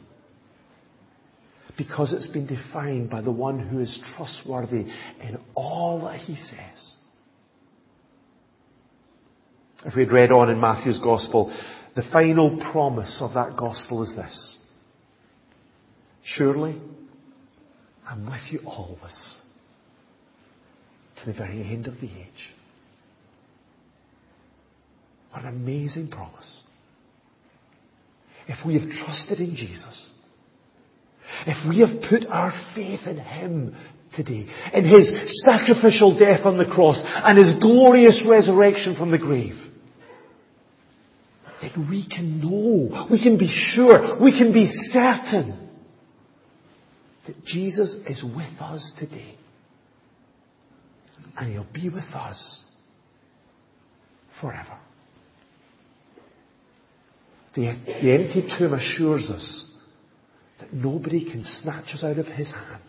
Because 1.78 2.14
it's 2.14 2.28
been 2.28 2.48
defined 2.48 3.10
by 3.10 3.22
the 3.22 3.32
one 3.32 3.60
who 3.60 3.80
is 3.80 4.00
trustworthy 4.16 4.86
in 5.22 5.40
all 5.56 6.02
that 6.06 6.20
he 6.20 6.36
says. 6.36 6.96
If 9.86 9.96
we 9.96 10.04
had 10.04 10.12
read 10.12 10.32
on 10.32 10.50
in 10.50 10.60
Matthew's 10.60 11.00
Gospel, 11.00 11.56
the 11.96 12.04
final 12.12 12.60
promise 12.72 13.20
of 13.22 13.34
that 13.36 13.56
Gospel 13.56 14.04
is 14.04 14.14
this. 14.16 14.58
Surely, 16.24 16.78
I'm 18.06 18.26
with 18.26 18.52
you 18.52 18.60
always 18.66 19.39
to 21.24 21.32
the 21.32 21.38
very 21.38 21.62
end 21.62 21.88
of 21.88 21.96
the 21.96 22.08
age. 22.08 22.54
What 25.32 25.44
an 25.44 25.50
amazing 25.50 26.10
promise. 26.10 26.62
If 28.48 28.66
we 28.66 28.80
have 28.80 28.90
trusted 28.90 29.40
in 29.40 29.56
Jesus, 29.56 30.10
if 31.46 31.70
we 31.70 31.80
have 31.82 32.10
put 32.10 32.26
our 32.28 32.52
faith 32.74 33.02
in 33.06 33.18
Him 33.18 33.76
today, 34.16 34.48
in 34.74 34.86
His 34.86 35.44
sacrificial 35.46 36.18
death 36.18 36.46
on 36.46 36.58
the 36.58 36.66
cross 36.66 37.02
and 37.06 37.38
His 37.38 37.60
glorious 37.60 38.26
resurrection 38.28 38.96
from 38.96 39.12
the 39.12 39.20
grave, 39.20 39.56
then 41.62 41.88
we 41.90 42.08
can 42.08 42.40
know, 42.40 43.08
we 43.12 43.22
can 43.22 43.38
be 43.38 43.50
sure, 43.50 44.22
we 44.22 44.32
can 44.32 44.52
be 44.52 44.72
certain 44.92 45.70
that 47.28 47.46
Jesus 47.46 47.96
is 48.08 48.24
with 48.24 48.60
us 48.60 48.94
today 48.98 49.36
and 51.38 51.52
He'll 51.52 51.68
be 51.74 51.90
with 51.90 52.06
us 52.14 52.64
forever. 54.42 54.78
The, 57.56 57.76
the 57.86 58.14
empty 58.14 58.48
tomb 58.58 58.74
assures 58.74 59.30
us 59.30 59.66
that 60.60 60.74
nobody 60.74 61.30
can 61.30 61.44
snatch 61.44 61.94
us 61.94 62.04
out 62.04 62.18
of 62.18 62.26
His 62.28 62.52
hand. 62.52 62.84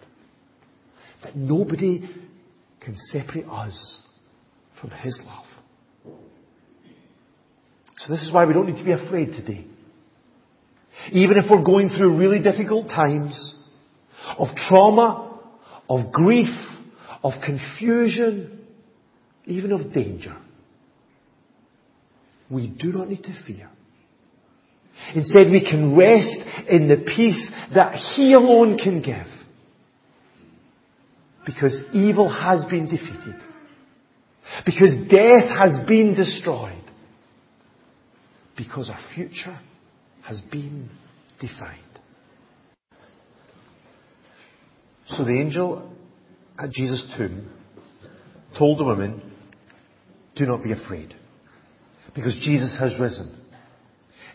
That 1.23 1.37
nobody 1.37 2.09
can 2.80 2.94
separate 2.97 3.47
us 3.47 4.02
from 4.80 4.90
His 4.90 5.18
love. 5.25 5.44
So 7.99 8.12
this 8.12 8.23
is 8.23 8.32
why 8.32 8.47
we 8.47 8.54
don't 8.54 8.66
need 8.66 8.78
to 8.78 8.85
be 8.85 8.92
afraid 8.92 9.32
today. 9.32 9.66
Even 11.12 11.37
if 11.37 11.44
we're 11.50 11.62
going 11.62 11.90
through 11.90 12.18
really 12.18 12.42
difficult 12.42 12.88
times 12.88 13.56
of 14.38 14.49
trauma, 14.68 15.38
of 15.88 16.12
grief, 16.12 16.49
of 17.23 17.35
confusion, 17.45 18.67
even 19.45 19.73
of 19.73 19.93
danger. 19.93 20.37
We 22.50 22.67
do 22.69 22.93
not 22.93 23.09
need 23.09 23.23
to 23.23 23.45
fear. 23.47 23.71
Instead, 25.15 25.50
we 25.50 25.61
can 25.69 25.97
rest 25.97 26.69
in 26.69 26.89
the 26.89 27.05
peace 27.17 27.50
that 27.75 27.95
He 27.95 28.33
alone 28.33 28.77
can 28.77 29.03
give. 29.03 29.27
Because 31.47 31.81
evil 31.93 32.29
has 32.29 32.65
been 32.67 32.85
defeated. 32.85 33.41
Because 34.65 34.95
death 35.11 35.49
has 35.49 35.87
been 35.87 36.15
destroyed. 36.15 36.83
Because 38.57 38.91
our 38.91 39.00
future 39.15 39.59
has 40.23 40.41
been 40.53 40.91
defined. 41.41 41.81
So 45.09 45.25
the 45.25 45.33
angel 45.33 45.89
at 46.61 46.71
Jesus' 46.71 47.14
tomb 47.17 47.50
told 48.59 48.79
the 48.79 48.85
women, 48.85 49.23
do 50.37 50.47
not 50.47 50.62
be 50.62 50.73
afraid. 50.73 51.14
Because 52.14 52.35
Jesus 52.43 52.76
has 52.79 52.99
risen. 53.00 53.37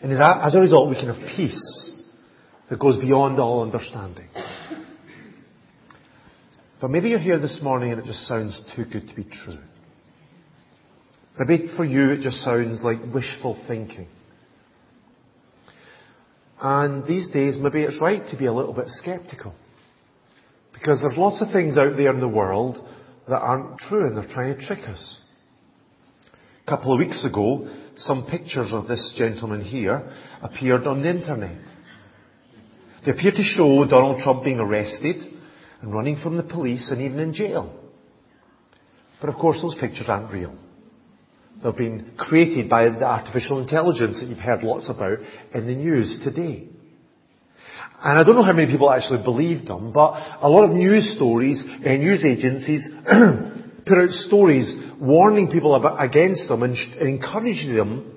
And 0.02 0.12
as 0.12 0.54
a 0.54 0.60
result, 0.60 0.88
we 0.88 0.96
can 0.96 1.08
have 1.08 1.36
peace 1.36 1.92
that 2.70 2.78
goes 2.78 3.00
beyond 3.00 3.38
all 3.38 3.62
understanding. 3.62 4.28
But 6.80 6.90
maybe 6.90 7.08
you're 7.08 7.18
here 7.18 7.38
this 7.38 7.60
morning 7.62 7.92
and 7.92 8.00
it 8.00 8.06
just 8.06 8.26
sounds 8.26 8.60
too 8.74 8.84
good 8.84 9.08
to 9.08 9.14
be 9.14 9.24
true. 9.24 9.58
Maybe 11.38 11.68
for 11.76 11.84
you 11.84 12.10
it 12.10 12.20
just 12.20 12.42
sounds 12.42 12.82
like 12.82 12.98
wishful 13.14 13.62
thinking. 13.66 14.08
And 16.60 17.06
these 17.06 17.28
days, 17.30 17.56
maybe 17.60 17.82
it's 17.82 18.00
right 18.00 18.22
to 18.30 18.36
be 18.36 18.46
a 18.46 18.52
little 18.52 18.72
bit 18.72 18.86
skeptical. 18.88 19.54
Because 20.78 21.00
there's 21.00 21.16
lots 21.16 21.42
of 21.42 21.50
things 21.52 21.78
out 21.78 21.96
there 21.96 22.12
in 22.12 22.20
the 22.20 22.28
world 22.28 22.76
that 23.28 23.38
aren't 23.38 23.78
true 23.78 24.06
and 24.06 24.16
they're 24.16 24.32
trying 24.32 24.56
to 24.56 24.66
trick 24.66 24.84
us. 24.88 25.20
A 26.66 26.70
couple 26.70 26.92
of 26.92 26.98
weeks 26.98 27.24
ago, 27.24 27.68
some 27.96 28.26
pictures 28.30 28.72
of 28.72 28.86
this 28.86 29.14
gentleman 29.16 29.62
here 29.62 30.12
appeared 30.42 30.86
on 30.86 31.02
the 31.02 31.10
internet. 31.10 31.58
They 33.04 33.12
appear 33.12 33.30
to 33.30 33.42
show 33.42 33.86
Donald 33.88 34.20
Trump 34.22 34.44
being 34.44 34.58
arrested 34.58 35.16
and 35.80 35.92
running 35.92 36.20
from 36.22 36.36
the 36.36 36.42
police 36.42 36.90
and 36.90 37.00
even 37.00 37.18
in 37.20 37.32
jail. 37.32 37.72
But 39.20 39.30
of 39.30 39.36
course 39.36 39.58
those 39.62 39.76
pictures 39.76 40.06
aren't 40.08 40.32
real. 40.32 40.56
They've 41.62 41.76
been 41.76 42.12
created 42.18 42.68
by 42.68 42.84
the 42.90 43.04
artificial 43.04 43.60
intelligence 43.60 44.20
that 44.20 44.26
you've 44.26 44.38
heard 44.38 44.62
lots 44.62 44.90
about 44.90 45.18
in 45.54 45.66
the 45.66 45.74
news 45.74 46.20
today. 46.22 46.68
And 48.02 48.18
I 48.18 48.24
don't 48.24 48.36
know 48.36 48.42
how 48.42 48.52
many 48.52 48.70
people 48.70 48.90
actually 48.90 49.22
believed 49.24 49.66
them, 49.66 49.92
but 49.92 50.12
a 50.40 50.48
lot 50.48 50.64
of 50.64 50.70
news 50.70 51.14
stories 51.16 51.62
and 51.64 52.02
news 52.02 52.24
agencies 52.24 52.86
put 53.86 53.98
out 53.98 54.10
stories 54.10 54.74
warning 55.00 55.50
people 55.50 55.74
about, 55.74 56.02
against 56.02 56.48
them 56.48 56.62
and, 56.62 56.76
and 56.76 57.08
encouraging 57.08 57.74
them 57.74 58.12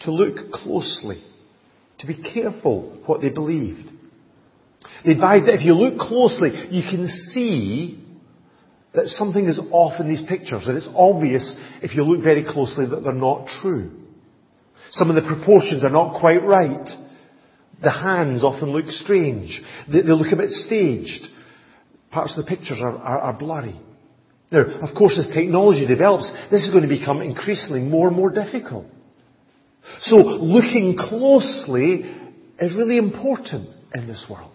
to 0.00 0.12
look 0.12 0.52
closely, 0.52 1.22
to 1.98 2.06
be 2.06 2.16
careful 2.16 3.02
what 3.04 3.20
they 3.20 3.30
believed. 3.30 3.90
They 5.04 5.12
advised 5.12 5.46
that 5.46 5.54
if 5.54 5.64
you 5.64 5.74
look 5.74 5.98
closely, 5.98 6.50
you 6.70 6.82
can 6.82 7.06
see 7.32 8.04
that 8.94 9.06
something 9.06 9.46
is 9.46 9.60
off 9.70 10.00
in 10.00 10.08
these 10.08 10.22
pictures, 10.26 10.66
and 10.66 10.76
it's 10.76 10.88
obvious 10.96 11.54
if 11.82 11.94
you 11.94 12.04
look 12.04 12.22
very 12.22 12.44
closely 12.44 12.86
that 12.86 13.04
they're 13.04 13.12
not 13.12 13.48
true. 13.60 13.92
Some 14.92 15.10
of 15.10 15.16
the 15.16 15.28
proportions 15.28 15.84
are 15.84 15.90
not 15.90 16.18
quite 16.20 16.42
right. 16.42 16.88
The 17.82 17.90
hands 17.90 18.42
often 18.42 18.70
look 18.70 18.86
strange. 18.88 19.60
They, 19.90 20.02
they 20.02 20.12
look 20.12 20.32
a 20.32 20.36
bit 20.36 20.50
staged. 20.50 21.26
Parts 22.10 22.36
of 22.36 22.44
the 22.44 22.48
pictures 22.48 22.78
are, 22.80 22.96
are, 22.96 23.18
are 23.18 23.38
blurry. 23.38 23.78
Now, 24.50 24.64
of 24.80 24.96
course, 24.96 25.18
as 25.18 25.32
technology 25.32 25.86
develops, 25.86 26.30
this 26.50 26.64
is 26.64 26.70
going 26.70 26.88
to 26.88 26.88
become 26.88 27.20
increasingly 27.20 27.82
more 27.82 28.08
and 28.08 28.16
more 28.16 28.30
difficult. 28.30 28.86
So, 30.00 30.16
looking 30.16 30.96
closely 30.98 32.14
is 32.58 32.76
really 32.76 32.98
important 32.98 33.68
in 33.94 34.06
this 34.06 34.26
world. 34.28 34.54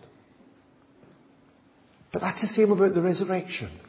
But 2.11 2.19
that's 2.19 2.41
the 2.41 2.47
same 2.47 2.71
about 2.71 2.93
the 2.93 3.01
resurrection. 3.01 3.79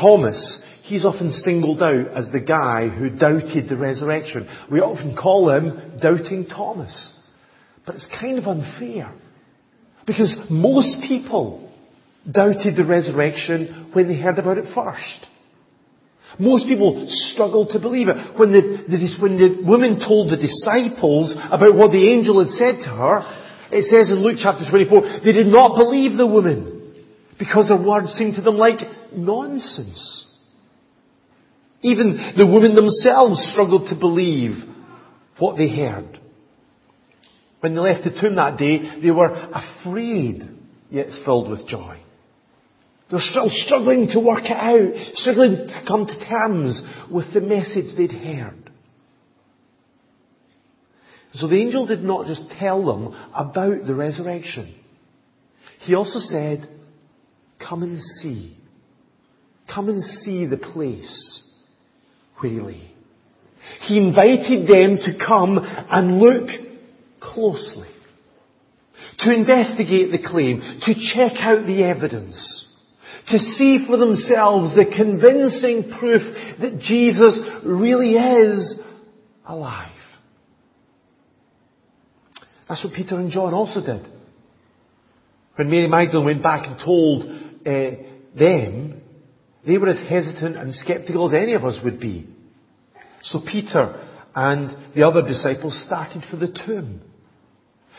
Thomas, 0.00 0.62
he's 0.90 1.04
often 1.04 1.30
singled 1.30 1.82
out 1.82 2.08
as 2.08 2.28
the 2.32 2.40
guy 2.40 2.88
who 2.88 3.10
doubted 3.16 3.68
the 3.68 3.76
resurrection. 3.76 4.48
We 4.70 4.80
often 4.80 5.16
call 5.16 5.50
him 5.50 6.00
Doubting 6.02 6.46
Thomas. 6.46 7.16
But 7.86 7.94
it's 7.94 8.08
kind 8.20 8.38
of 8.38 8.44
unfair. 8.44 9.14
Because 10.06 10.36
most 10.50 10.98
people 11.06 11.72
doubted 12.30 12.76
the 12.76 12.84
resurrection 12.84 13.90
when 13.92 14.08
they 14.08 14.20
heard 14.20 14.38
about 14.38 14.58
it 14.58 14.74
first. 14.74 15.26
Most 16.38 16.66
people 16.66 17.06
struggled 17.08 17.70
to 17.70 17.78
believe 17.78 18.08
it. 18.08 18.38
When 18.38 18.52
the, 18.52 18.84
the, 18.88 19.22
when 19.22 19.36
the 19.36 19.62
woman 19.64 20.00
told 20.00 20.30
the 20.30 20.36
disciples 20.36 21.34
about 21.50 21.74
what 21.74 21.92
the 21.92 22.10
angel 22.10 22.44
had 22.44 22.52
said 22.54 22.82
to 22.84 22.90
her, 22.90 23.18
it 23.72 23.84
says 23.86 24.10
in 24.10 24.22
Luke 24.22 24.38
chapter 24.42 24.68
24, 24.68 25.22
they 25.24 25.32
did 25.32 25.46
not 25.46 25.76
believe 25.76 26.18
the 26.18 26.26
woman 26.26 26.94
because 27.38 27.68
her 27.68 27.80
words 27.80 28.10
seemed 28.12 28.34
to 28.34 28.42
them 28.42 28.56
like 28.56 28.80
nonsense. 29.12 30.29
Even 31.82 32.34
the 32.36 32.46
women 32.46 32.74
themselves 32.74 33.40
struggled 33.52 33.88
to 33.88 33.98
believe 33.98 34.56
what 35.38 35.56
they 35.56 35.68
heard. 35.68 36.18
When 37.60 37.74
they 37.74 37.80
left 37.80 38.04
the 38.04 38.18
tomb 38.20 38.36
that 38.36 38.58
day, 38.58 39.00
they 39.02 39.10
were 39.10 39.30
afraid, 39.30 40.42
yet 40.90 41.06
filled 41.24 41.50
with 41.50 41.66
joy. 41.66 41.98
They're 43.10 43.20
still 43.20 43.48
struggling 43.48 44.08
to 44.12 44.20
work 44.20 44.44
it 44.44 44.52
out, 44.52 45.16
struggling 45.16 45.56
to 45.56 45.84
come 45.86 46.06
to 46.06 46.28
terms 46.28 46.82
with 47.10 47.32
the 47.34 47.40
message 47.40 47.96
they'd 47.96 48.12
heard. 48.12 48.70
So 51.34 51.48
the 51.48 51.60
angel 51.60 51.86
did 51.86 52.02
not 52.02 52.26
just 52.26 52.42
tell 52.58 52.84
them 52.84 53.14
about 53.34 53.86
the 53.86 53.94
resurrection. 53.94 54.74
He 55.80 55.94
also 55.94 56.18
said, 56.18 56.68
come 57.58 57.82
and 57.82 57.98
see. 57.98 58.56
Come 59.72 59.88
and 59.88 60.02
see 60.02 60.46
the 60.46 60.56
place 60.56 61.46
lay. 62.48 62.90
He 63.82 63.98
invited 63.98 64.66
them 64.66 64.98
to 64.98 65.24
come 65.24 65.58
and 65.58 66.18
look 66.18 66.48
closely. 67.20 67.88
To 69.18 69.34
investigate 69.34 70.10
the 70.10 70.26
claim. 70.26 70.60
To 70.82 70.94
check 70.94 71.32
out 71.40 71.66
the 71.66 71.84
evidence. 71.84 72.66
To 73.28 73.38
see 73.38 73.84
for 73.86 73.96
themselves 73.96 74.74
the 74.74 74.86
convincing 74.86 75.92
proof 75.98 76.22
that 76.60 76.80
Jesus 76.80 77.40
really 77.64 78.14
is 78.14 78.80
alive. 79.44 79.92
That's 82.68 82.84
what 82.84 82.94
Peter 82.94 83.16
and 83.16 83.30
John 83.30 83.52
also 83.52 83.80
did. 83.84 84.06
When 85.56 85.68
Mary 85.68 85.88
Magdalene 85.88 86.24
went 86.24 86.42
back 86.42 86.66
and 86.66 86.78
told 86.82 87.24
uh, 87.66 87.90
them, 88.38 89.02
they 89.66 89.78
were 89.78 89.88
as 89.88 89.98
hesitant 90.08 90.56
and 90.56 90.74
skeptical 90.74 91.28
as 91.28 91.34
any 91.34 91.54
of 91.54 91.64
us 91.64 91.78
would 91.84 92.00
be. 92.00 92.26
So 93.22 93.40
Peter 93.40 94.06
and 94.34 94.94
the 94.94 95.06
other 95.06 95.22
disciples 95.22 95.82
started 95.86 96.24
for 96.30 96.36
the 96.36 96.48
tomb. 96.66 97.02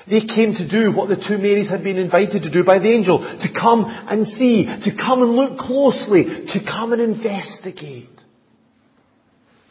They 0.10 0.22
came 0.22 0.54
to 0.54 0.68
do 0.68 0.96
what 0.96 1.10
the 1.10 1.16
two 1.16 1.38
Marys 1.38 1.70
had 1.70 1.84
been 1.84 1.98
invited 1.98 2.42
to 2.42 2.52
do 2.52 2.64
by 2.64 2.80
the 2.80 2.92
angel, 2.92 3.20
to 3.20 3.48
come 3.54 3.86
and 3.86 4.26
see, 4.26 4.66
to 4.66 4.96
come 4.96 5.22
and 5.22 5.34
look 5.34 5.60
closely, 5.60 6.24
to 6.24 6.60
come 6.66 6.92
and 6.94 7.02
investigate. 7.02 8.10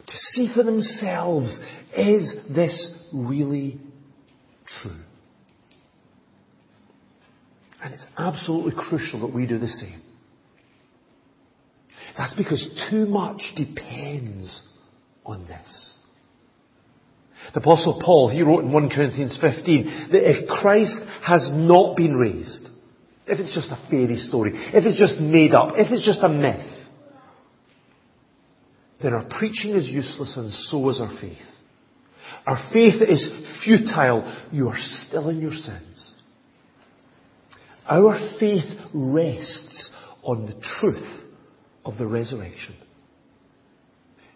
To 0.07 0.13
see 0.17 0.49
for 0.53 0.63
themselves, 0.63 1.59
is 1.97 2.33
this 2.53 2.97
really 3.13 3.79
true? 4.81 5.01
And 7.83 7.93
it's 7.93 8.05
absolutely 8.17 8.73
crucial 8.77 9.27
that 9.27 9.35
we 9.35 9.47
do 9.47 9.57
the 9.57 9.67
same. 9.67 10.01
That's 12.17 12.35
because 12.35 12.67
too 12.89 13.05
much 13.05 13.41
depends 13.55 14.61
on 15.25 15.45
this. 15.47 15.93
The 17.53 17.59
apostle 17.59 18.01
Paul, 18.03 18.29
he 18.29 18.43
wrote 18.43 18.63
in 18.63 18.71
1 18.71 18.89
Corinthians 18.89 19.37
15 19.41 20.09
that 20.11 20.29
if 20.29 20.47
Christ 20.47 20.99
has 21.23 21.49
not 21.51 21.95
been 21.95 22.15
raised, 22.15 22.67
if 23.27 23.39
it's 23.39 23.53
just 23.53 23.71
a 23.71 23.87
fairy 23.89 24.17
story, 24.17 24.51
if 24.53 24.85
it's 24.85 24.99
just 24.99 25.19
made 25.19 25.53
up, 25.53 25.73
if 25.75 25.91
it's 25.91 26.05
just 26.05 26.21
a 26.21 26.29
myth, 26.29 26.67
then 29.01 29.13
our 29.13 29.25
preaching 29.25 29.71
is 29.71 29.89
useless 29.89 30.37
and 30.37 30.51
so 30.51 30.89
is 30.89 31.01
our 31.01 31.11
faith. 31.19 31.37
Our 32.45 32.69
faith 32.71 33.01
is 33.01 33.29
futile. 33.63 34.47
You 34.51 34.69
are 34.69 34.77
still 34.77 35.29
in 35.29 35.41
your 35.41 35.53
sins. 35.53 36.13
Our 37.87 38.37
faith 38.39 38.79
rests 38.93 39.91
on 40.23 40.45
the 40.45 40.53
truth 40.79 41.20
of 41.85 41.97
the 41.97 42.07
resurrection. 42.07 42.75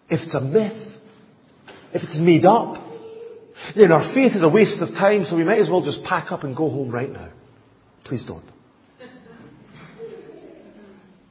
If 0.08 0.20
it's 0.22 0.34
a 0.34 0.40
myth, 0.40 0.96
if 1.92 2.02
it's 2.02 2.18
made 2.18 2.44
up, 2.44 2.82
then 3.74 3.92
our 3.92 4.12
faith 4.14 4.32
is 4.34 4.42
a 4.42 4.48
waste 4.48 4.80
of 4.80 4.90
time, 4.90 5.24
so 5.24 5.36
we 5.36 5.44
might 5.44 5.58
as 5.58 5.70
well 5.70 5.84
just 5.84 6.02
pack 6.04 6.30
up 6.30 6.44
and 6.44 6.56
go 6.56 6.68
home 6.68 6.90
right 6.90 7.10
now. 7.10 7.30
Please 8.04 8.24
don't. 8.24 8.44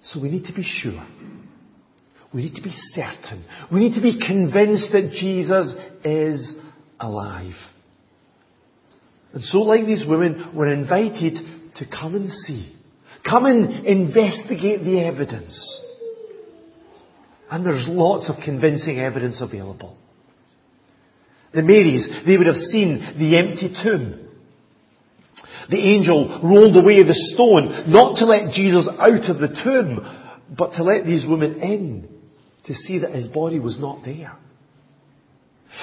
So 0.04 0.22
we 0.22 0.30
need 0.30 0.46
to 0.46 0.54
be 0.54 0.64
sure. 0.64 1.06
We 2.34 2.44
need 2.44 2.56
to 2.56 2.62
be 2.62 2.72
certain. 2.72 3.46
We 3.72 3.80
need 3.80 3.96
to 3.96 4.02
be 4.02 4.20
convinced 4.20 4.92
that 4.92 5.12
Jesus 5.12 5.74
is 6.04 6.56
alive. 7.00 7.56
And 9.34 9.44
so 9.44 9.60
like 9.60 9.86
these 9.86 10.06
women, 10.08 10.52
we're 10.54 10.74
invited 10.74 11.38
to 11.76 11.86
come 11.86 12.16
and 12.16 12.30
see. 12.30 12.76
Come 13.28 13.46
and 13.46 13.86
investigate 13.86 14.84
the 14.84 15.04
evidence. 15.06 15.82
And 17.50 17.66
there's 17.66 17.88
lots 17.88 18.30
of 18.30 18.44
convincing 18.44 19.00
evidence 19.00 19.40
available. 19.42 19.98
The 21.54 21.62
Marys, 21.62 22.08
they 22.26 22.38
would 22.38 22.48
have 22.48 22.56
seen 22.56 23.00
the 23.18 23.38
empty 23.38 23.74
tomb. 23.84 24.28
The 25.70 25.80
angel 25.80 26.42
rolled 26.44 26.76
away 26.76 27.04
the 27.04 27.14
stone, 27.14 27.92
not 27.92 28.18
to 28.18 28.26
let 28.26 28.52
Jesus 28.52 28.88
out 29.00 29.30
of 29.30 29.40
the 29.40 29.56
tomb, 29.64 30.00
but 30.58 30.74
to 30.74 30.84
let 30.84 31.06
these 31.06 31.26
women 31.26 31.62
in 31.62 32.10
to 32.66 32.74
see 32.74 33.00
that 33.00 33.14
his 33.14 33.30
body 33.30 33.60
was 33.60 33.80
not 33.80 34.04
there. 34.04 34.36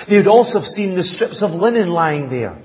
They 0.08 0.16
would 0.16 0.28
also 0.28 0.60
have 0.60 0.66
seen 0.66 0.94
the 0.94 1.02
strips 1.02 1.42
of 1.42 1.50
linen 1.50 1.88
lying 1.88 2.28
there, 2.28 2.60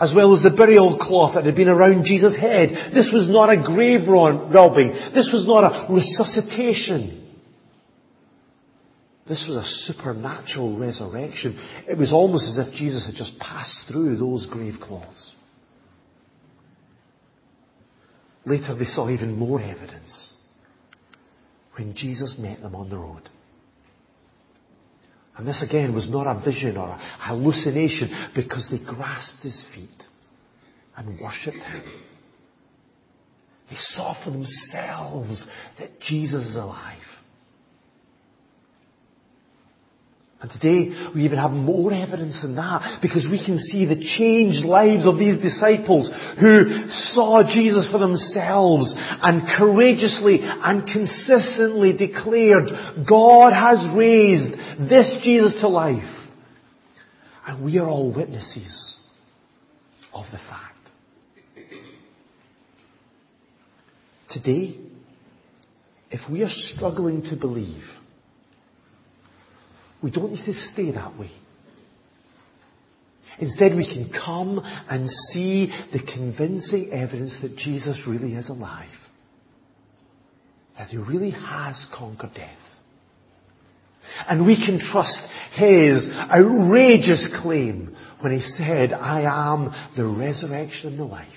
as 0.00 0.12
well 0.14 0.34
as 0.34 0.42
the 0.42 0.56
burial 0.56 0.98
cloth 0.98 1.34
that 1.34 1.44
had 1.44 1.56
been 1.56 1.68
around 1.68 2.04
Jesus' 2.04 2.36
head. 2.36 2.92
This 2.94 3.10
was 3.12 3.28
not 3.28 3.50
a 3.50 3.62
grave 3.62 4.08
robbing. 4.08 4.90
This 5.14 5.30
was 5.32 5.46
not 5.46 5.64
a 5.64 5.92
resuscitation. 5.92 7.27
This 9.28 9.44
was 9.46 9.56
a 9.58 9.92
supernatural 9.92 10.78
resurrection. 10.78 11.58
It 11.86 11.98
was 11.98 12.12
almost 12.12 12.48
as 12.48 12.66
if 12.66 12.74
Jesus 12.74 13.04
had 13.04 13.14
just 13.14 13.38
passed 13.38 13.82
through 13.86 14.16
those 14.16 14.46
grave 14.46 14.76
cloths. 14.80 15.34
Later 18.46 18.74
they 18.74 18.86
saw 18.86 19.10
even 19.10 19.36
more 19.36 19.60
evidence 19.60 20.32
when 21.76 21.94
Jesus 21.94 22.36
met 22.38 22.62
them 22.62 22.74
on 22.74 22.88
the 22.88 22.96
road. 22.96 23.28
And 25.36 25.46
this 25.46 25.62
again 25.62 25.94
was 25.94 26.10
not 26.10 26.26
a 26.26 26.42
vision 26.42 26.78
or 26.78 26.88
a 26.88 26.98
hallucination 27.20 28.30
because 28.34 28.66
they 28.70 28.78
grasped 28.78 29.42
his 29.42 29.62
feet 29.74 30.02
and 30.96 31.20
worshipped 31.20 31.58
him. 31.58 31.84
They 33.70 33.76
saw 33.76 34.16
for 34.24 34.30
themselves 34.30 35.46
that 35.78 36.00
Jesus 36.00 36.46
is 36.46 36.56
alive. 36.56 36.96
And 40.40 40.52
today 40.52 41.10
we 41.14 41.22
even 41.24 41.38
have 41.38 41.50
more 41.50 41.92
evidence 41.92 42.40
than 42.42 42.54
that 42.54 43.00
because 43.02 43.26
we 43.28 43.44
can 43.44 43.58
see 43.58 43.86
the 43.86 44.00
changed 44.18 44.64
lives 44.64 45.04
of 45.04 45.18
these 45.18 45.42
disciples 45.42 46.12
who 46.40 46.88
saw 47.12 47.42
Jesus 47.42 47.90
for 47.90 47.98
themselves 47.98 48.94
and 48.96 49.42
courageously 49.58 50.38
and 50.42 50.86
consistently 50.86 51.92
declared, 51.92 52.68
God 53.08 53.52
has 53.52 53.84
raised 53.96 54.52
this 54.88 55.18
Jesus 55.24 55.60
to 55.60 55.68
life. 55.68 56.14
And 57.44 57.64
we 57.64 57.78
are 57.78 57.88
all 57.88 58.14
witnesses 58.14 58.96
of 60.12 60.26
the 60.30 60.38
fact. 60.38 60.76
Today, 64.30 64.78
if 66.12 66.30
we 66.30 66.42
are 66.42 66.50
struggling 66.50 67.22
to 67.22 67.34
believe 67.34 67.82
we 70.02 70.10
don't 70.10 70.32
need 70.32 70.44
to 70.44 70.54
stay 70.72 70.92
that 70.92 71.18
way. 71.18 71.30
Instead, 73.40 73.76
we 73.76 73.86
can 73.86 74.10
come 74.12 74.60
and 74.88 75.08
see 75.32 75.72
the 75.92 76.00
convincing 76.00 76.90
evidence 76.92 77.36
that 77.42 77.56
Jesus 77.56 78.00
really 78.06 78.34
is 78.34 78.48
alive. 78.48 78.88
That 80.76 80.88
he 80.88 80.96
really 80.96 81.30
has 81.30 81.86
conquered 81.96 82.34
death. 82.34 82.58
And 84.28 84.46
we 84.46 84.56
can 84.56 84.80
trust 84.80 85.18
his 85.54 86.08
outrageous 86.10 87.28
claim 87.42 87.96
when 88.20 88.32
he 88.32 88.40
said, 88.40 88.92
I 88.92 89.22
am 89.22 89.72
the 89.96 90.04
resurrection 90.04 90.90
and 90.90 90.98
the 90.98 91.04
life. 91.04 91.28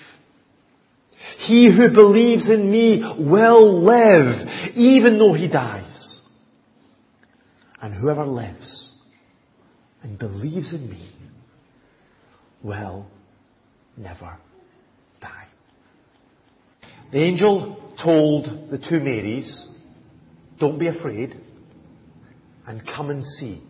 He 1.38 1.70
who 1.76 1.94
believes 1.94 2.50
in 2.50 2.72
me 2.72 3.04
will 3.20 3.84
live 3.84 4.48
even 4.76 5.20
though 5.20 5.34
he 5.34 5.48
dies. 5.48 6.11
And 7.82 7.94
whoever 7.94 8.26
lives 8.26 8.92
and 10.04 10.18
believes 10.18 10.74
in 10.74 10.90
me 10.90 11.10
will 12.64 13.08
never 13.98 14.38
die. 15.20 15.48
The 17.12 17.20
angel 17.20 17.94
told 18.04 18.70
the 18.70 18.78
two 18.78 19.00
Marys, 19.00 19.68
don't 20.60 20.80
be 20.80 20.88
afraid 20.88 21.36
and 22.68 22.86
come 22.86 23.10
and 23.10 23.24
see. 23.40 23.62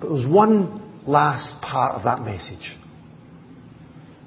But 0.00 0.06
there 0.06 0.16
was 0.16 0.26
one 0.26 1.02
last 1.06 1.60
part 1.62 1.94
of 1.94 2.04
that 2.04 2.22
message. 2.22 2.76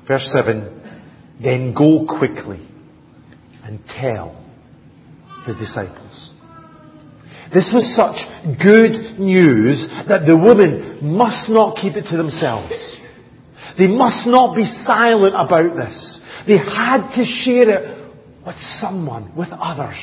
Verse 0.08 0.30
7, 0.34 1.38
then 1.42 1.74
go 1.74 2.06
quickly 2.20 2.68
and 3.63 3.80
tell 4.00 4.39
his 5.46 5.56
disciples. 5.56 6.32
This 7.54 7.72
was 7.74 7.86
such 7.96 8.18
good 8.63 9.20
news 9.20 9.88
that 10.08 10.26
the 10.26 10.36
women 10.36 11.00
must 11.16 11.50
not 11.50 11.78
keep 11.78 11.96
it 11.96 12.10
to 12.10 12.18
themselves. 12.18 12.74
They 13.78 13.88
must 13.88 14.28
not 14.28 14.56
be 14.56 14.66
silent 14.86 15.36
about 15.36 15.76
this. 15.76 16.20
They 16.48 16.58
had 16.58 17.13
to 17.16 17.24
share 17.24 17.70
it 17.70 18.13
with 18.46 18.56
someone, 18.80 19.36
with 19.36 19.50
others. 19.52 19.98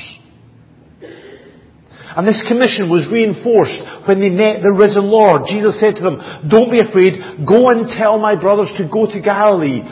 And 2.16 2.26
this 2.26 2.42
commission 2.48 2.90
was 2.90 3.08
reinforced 3.12 4.08
when 4.08 4.20
they 4.20 4.30
met 4.30 4.62
the 4.62 4.72
risen 4.72 5.04
Lord. 5.04 5.42
Jesus 5.46 5.78
said 5.78 5.94
to 5.96 6.02
them, 6.02 6.48
don't 6.48 6.70
be 6.70 6.80
afraid, 6.80 7.46
go 7.46 7.68
and 7.70 7.86
tell 7.86 8.18
my 8.18 8.34
brothers 8.34 8.72
to 8.78 8.88
go 8.90 9.06
to 9.06 9.20
Galilee. 9.20 9.82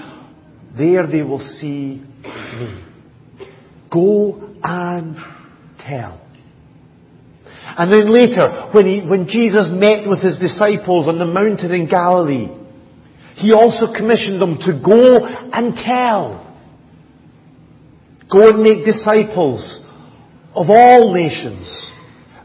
There 0.77 1.07
they 1.07 1.23
will 1.23 1.41
see 1.41 2.03
me. 2.59 2.85
Go 3.93 4.55
and 4.63 5.17
tell. 5.81 6.28
And 7.79 7.93
then 7.93 8.13
later, 8.13 8.71
when, 8.73 8.87
he, 8.87 9.01
when 9.07 9.29
Jesus 9.29 9.69
met 9.71 10.09
with 10.09 10.21
his 10.21 10.37
disciples 10.37 11.07
on 11.07 11.21
the 11.21 11.25
mountain 11.25 11.73
in 11.73 11.89
Galilee, 11.89 12.49
he 13.37 13.53
also 13.53 13.95
commissioned 13.95 14.43
them 14.43 14.59
to 14.67 14.83
go 14.85 15.25
and 15.25 15.75
tell. 15.77 16.45
Go 18.29 18.51
and 18.51 18.63
make 18.63 18.85
disciples 18.85 19.81
of 20.57 20.67
all 20.71 21.15
nations, 21.15 21.93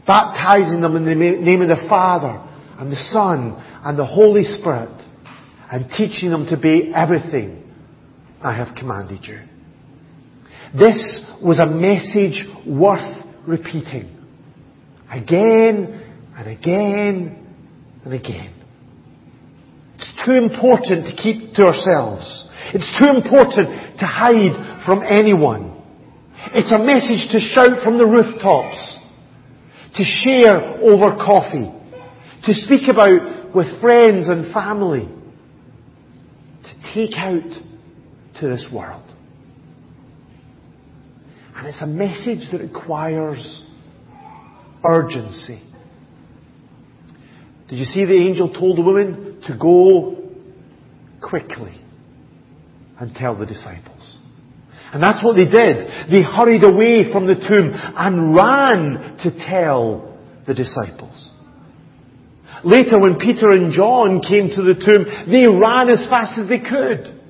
baptizing 0.06 0.80
them 0.80 0.94
in 0.94 1.04
the 1.04 1.16
name 1.16 1.62
of 1.62 1.68
the 1.68 1.84
Father 1.88 2.40
and 2.78 2.92
the 2.92 3.08
Son 3.10 3.60
and 3.84 3.98
the 3.98 4.06
Holy 4.06 4.44
Spirit, 4.44 5.04
and 5.68 5.90
teaching 5.96 6.30
them 6.30 6.46
to 6.46 6.56
be 6.56 6.92
everything 6.94 7.60
I 8.40 8.56
have 8.56 8.76
commanded 8.76 9.24
you. 9.24 9.40
This 10.78 11.24
was 11.42 11.58
a 11.58 11.66
message 11.66 12.44
worth 12.64 13.26
repeating. 13.48 14.13
Again 15.14 16.02
and 16.36 16.48
again 16.48 17.46
and 18.04 18.12
again. 18.12 18.52
It's 19.94 20.24
too 20.26 20.32
important 20.32 21.06
to 21.06 21.22
keep 21.22 21.54
to 21.54 21.62
ourselves. 21.62 22.48
It's 22.74 22.98
too 22.98 23.06
important 23.06 24.00
to 24.00 24.06
hide 24.06 24.84
from 24.84 25.02
anyone. 25.02 25.80
It's 26.52 26.72
a 26.72 26.78
message 26.78 27.30
to 27.30 27.38
shout 27.38 27.82
from 27.84 27.96
the 27.96 28.04
rooftops, 28.04 28.98
to 29.94 30.02
share 30.02 30.82
over 30.82 31.14
coffee, 31.14 31.72
to 32.44 32.52
speak 32.52 32.88
about 32.88 33.54
with 33.54 33.80
friends 33.80 34.28
and 34.28 34.52
family, 34.52 35.08
to 36.64 36.92
take 36.92 37.16
out 37.16 37.48
to 38.40 38.48
this 38.48 38.68
world. 38.74 39.08
And 41.54 41.68
it's 41.68 41.80
a 41.80 41.86
message 41.86 42.50
that 42.50 42.60
requires 42.60 43.62
urgency. 44.86 45.62
Did 47.68 47.78
you 47.78 47.84
see 47.84 48.04
the 48.04 48.14
angel 48.14 48.52
told 48.52 48.78
the 48.78 48.82
woman 48.82 49.40
to 49.46 49.56
go 49.58 50.16
quickly 51.20 51.80
and 53.00 53.14
tell 53.14 53.36
the 53.36 53.46
disciples? 53.46 54.18
And 54.92 55.02
that's 55.02 55.24
what 55.24 55.34
they 55.34 55.46
did. 55.46 56.10
They 56.10 56.22
hurried 56.22 56.62
away 56.62 57.10
from 57.10 57.26
the 57.26 57.34
tomb 57.34 57.72
and 57.74 58.34
ran 58.34 59.18
to 59.24 59.46
tell 59.48 60.16
the 60.46 60.54
disciples. 60.54 61.32
Later, 62.62 63.00
when 63.00 63.18
Peter 63.18 63.48
and 63.48 63.72
John 63.72 64.20
came 64.20 64.50
to 64.50 64.62
the 64.62 64.74
tomb, 64.74 65.04
they 65.30 65.46
ran 65.46 65.88
as 65.88 66.06
fast 66.08 66.38
as 66.38 66.48
they 66.48 66.60
could. 66.60 67.20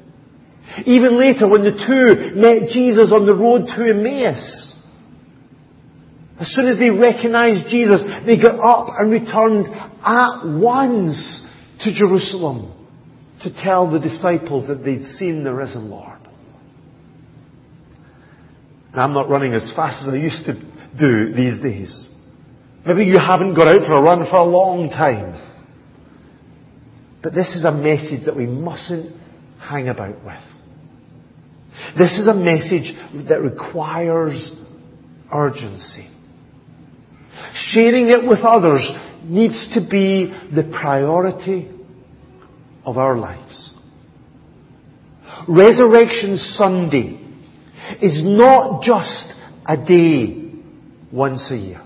Even 0.84 1.18
later, 1.18 1.48
when 1.48 1.64
the 1.64 1.72
two 1.72 2.36
met 2.36 2.68
Jesus 2.68 3.12
on 3.12 3.26
the 3.26 3.34
road 3.34 3.66
to 3.66 3.88
Emmaus, 3.88 4.73
as 6.40 6.48
soon 6.54 6.66
as 6.66 6.78
they 6.78 6.90
recognized 6.90 7.68
Jesus, 7.68 8.04
they 8.26 8.40
got 8.40 8.58
up 8.58 8.94
and 8.98 9.10
returned 9.10 9.66
at 9.68 10.44
once 10.44 11.42
to 11.80 11.94
Jerusalem 11.94 12.72
to 13.42 13.52
tell 13.62 13.90
the 13.90 14.00
disciples 14.00 14.66
that 14.66 14.84
they'd 14.84 15.04
seen 15.16 15.44
the 15.44 15.54
risen 15.54 15.90
Lord. 15.90 16.18
And 18.92 19.00
I'm 19.00 19.12
not 19.12 19.28
running 19.28 19.54
as 19.54 19.72
fast 19.76 20.02
as 20.02 20.14
I 20.14 20.16
used 20.16 20.46
to 20.46 20.54
do 20.98 21.32
these 21.32 21.62
days. 21.62 22.08
Maybe 22.86 23.04
you 23.04 23.18
haven't 23.18 23.54
got 23.54 23.68
out 23.68 23.86
for 23.86 23.94
a 23.94 24.02
run 24.02 24.26
for 24.28 24.36
a 24.36 24.44
long 24.44 24.88
time. 24.88 25.40
But 27.22 27.32
this 27.32 27.48
is 27.56 27.64
a 27.64 27.72
message 27.72 28.26
that 28.26 28.36
we 28.36 28.46
mustn't 28.46 29.16
hang 29.58 29.88
about 29.88 30.22
with. 30.24 30.34
This 31.96 32.18
is 32.18 32.26
a 32.26 32.34
message 32.34 32.92
that 33.28 33.40
requires 33.40 34.52
urgency. 35.32 36.08
Sharing 37.52 38.08
it 38.10 38.26
with 38.26 38.40
others 38.40 38.88
needs 39.24 39.68
to 39.74 39.80
be 39.80 40.26
the 40.54 40.70
priority 40.80 41.70
of 42.84 42.98
our 42.98 43.16
lives. 43.16 43.72
Resurrection 45.48 46.38
Sunday 46.38 47.20
is 48.00 48.22
not 48.24 48.82
just 48.82 49.26
a 49.66 49.76
day 49.76 50.52
once 51.12 51.50
a 51.50 51.56
year. 51.56 51.80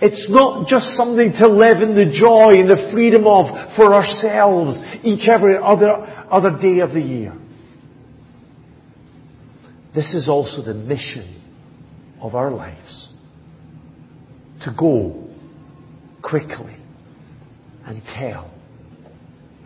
It's 0.00 0.26
not 0.28 0.66
just 0.66 0.96
something 0.96 1.32
to 1.38 1.48
live 1.48 1.80
in 1.80 1.94
the 1.94 2.12
joy 2.12 2.60
and 2.60 2.68
the 2.68 2.90
freedom 2.92 3.26
of 3.26 3.46
for 3.76 3.94
ourselves 3.94 4.80
each 5.02 5.28
every 5.28 5.56
other, 5.56 5.88
other 6.30 6.58
day 6.60 6.80
of 6.80 6.92
the 6.92 7.00
year. 7.00 7.34
This 9.94 10.14
is 10.14 10.28
also 10.28 10.62
the 10.62 10.74
mission 10.74 11.42
of 12.20 12.34
our 12.34 12.50
lives. 12.50 13.12
To 14.68 14.74
go 14.76 15.26
quickly 16.20 16.76
and 17.86 18.02
tell 18.04 18.52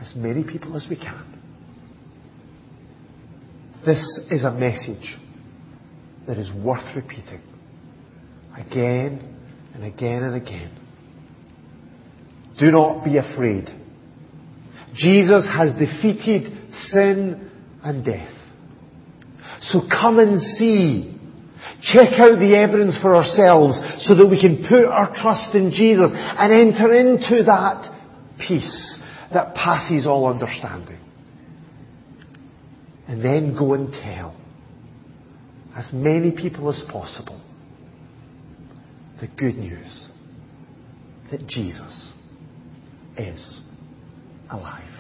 as 0.01 0.15
many 0.15 0.45
people 0.45 0.77
as 0.77 0.87
we 0.88 0.95
can. 0.95 1.41
This 3.85 3.99
is 4.31 4.45
a 4.45 4.53
message 4.53 5.17
that 6.29 6.38
is 6.38 6.53
worth 6.53 6.85
repeating 6.95 7.41
again 8.57 9.37
and 9.75 9.83
again 9.83 10.23
and 10.23 10.37
again. 10.37 10.71
Do 12.61 12.71
not 12.71 13.05
be 13.05 13.17
afraid. 13.17 13.69
Jesus 14.95 15.49
has 15.53 15.73
defeated 15.81 16.53
sin 16.91 17.51
and 17.83 18.05
death. 18.05 18.33
So 19.62 19.81
come 19.91 20.21
and 20.21 20.41
see. 20.41 21.19
Check 21.83 22.18
out 22.18 22.38
the 22.38 22.57
evidence 22.57 22.98
for 23.01 23.14
ourselves 23.14 23.79
so 24.05 24.14
that 24.14 24.27
we 24.27 24.40
can 24.40 24.66
put 24.68 24.85
our 24.85 25.14
trust 25.14 25.55
in 25.55 25.70
Jesus 25.70 26.11
and 26.14 26.53
enter 26.53 26.94
into 26.94 27.44
that 27.44 27.90
peace 28.38 29.01
that 29.33 29.55
passes 29.55 30.07
all 30.07 30.27
understanding. 30.27 30.98
And 33.09 33.25
then 33.25 33.57
go 33.57 33.75
and 33.75 33.92
tell 33.92 34.37
as 35.77 35.90
many 35.92 36.31
people 36.31 36.68
as 36.70 36.83
possible 36.90 37.40
the 39.20 39.29
good 39.29 39.57
news 39.57 40.09
that 41.31 41.46
Jesus 41.46 42.12
is 43.16 43.61
alive. 44.51 44.92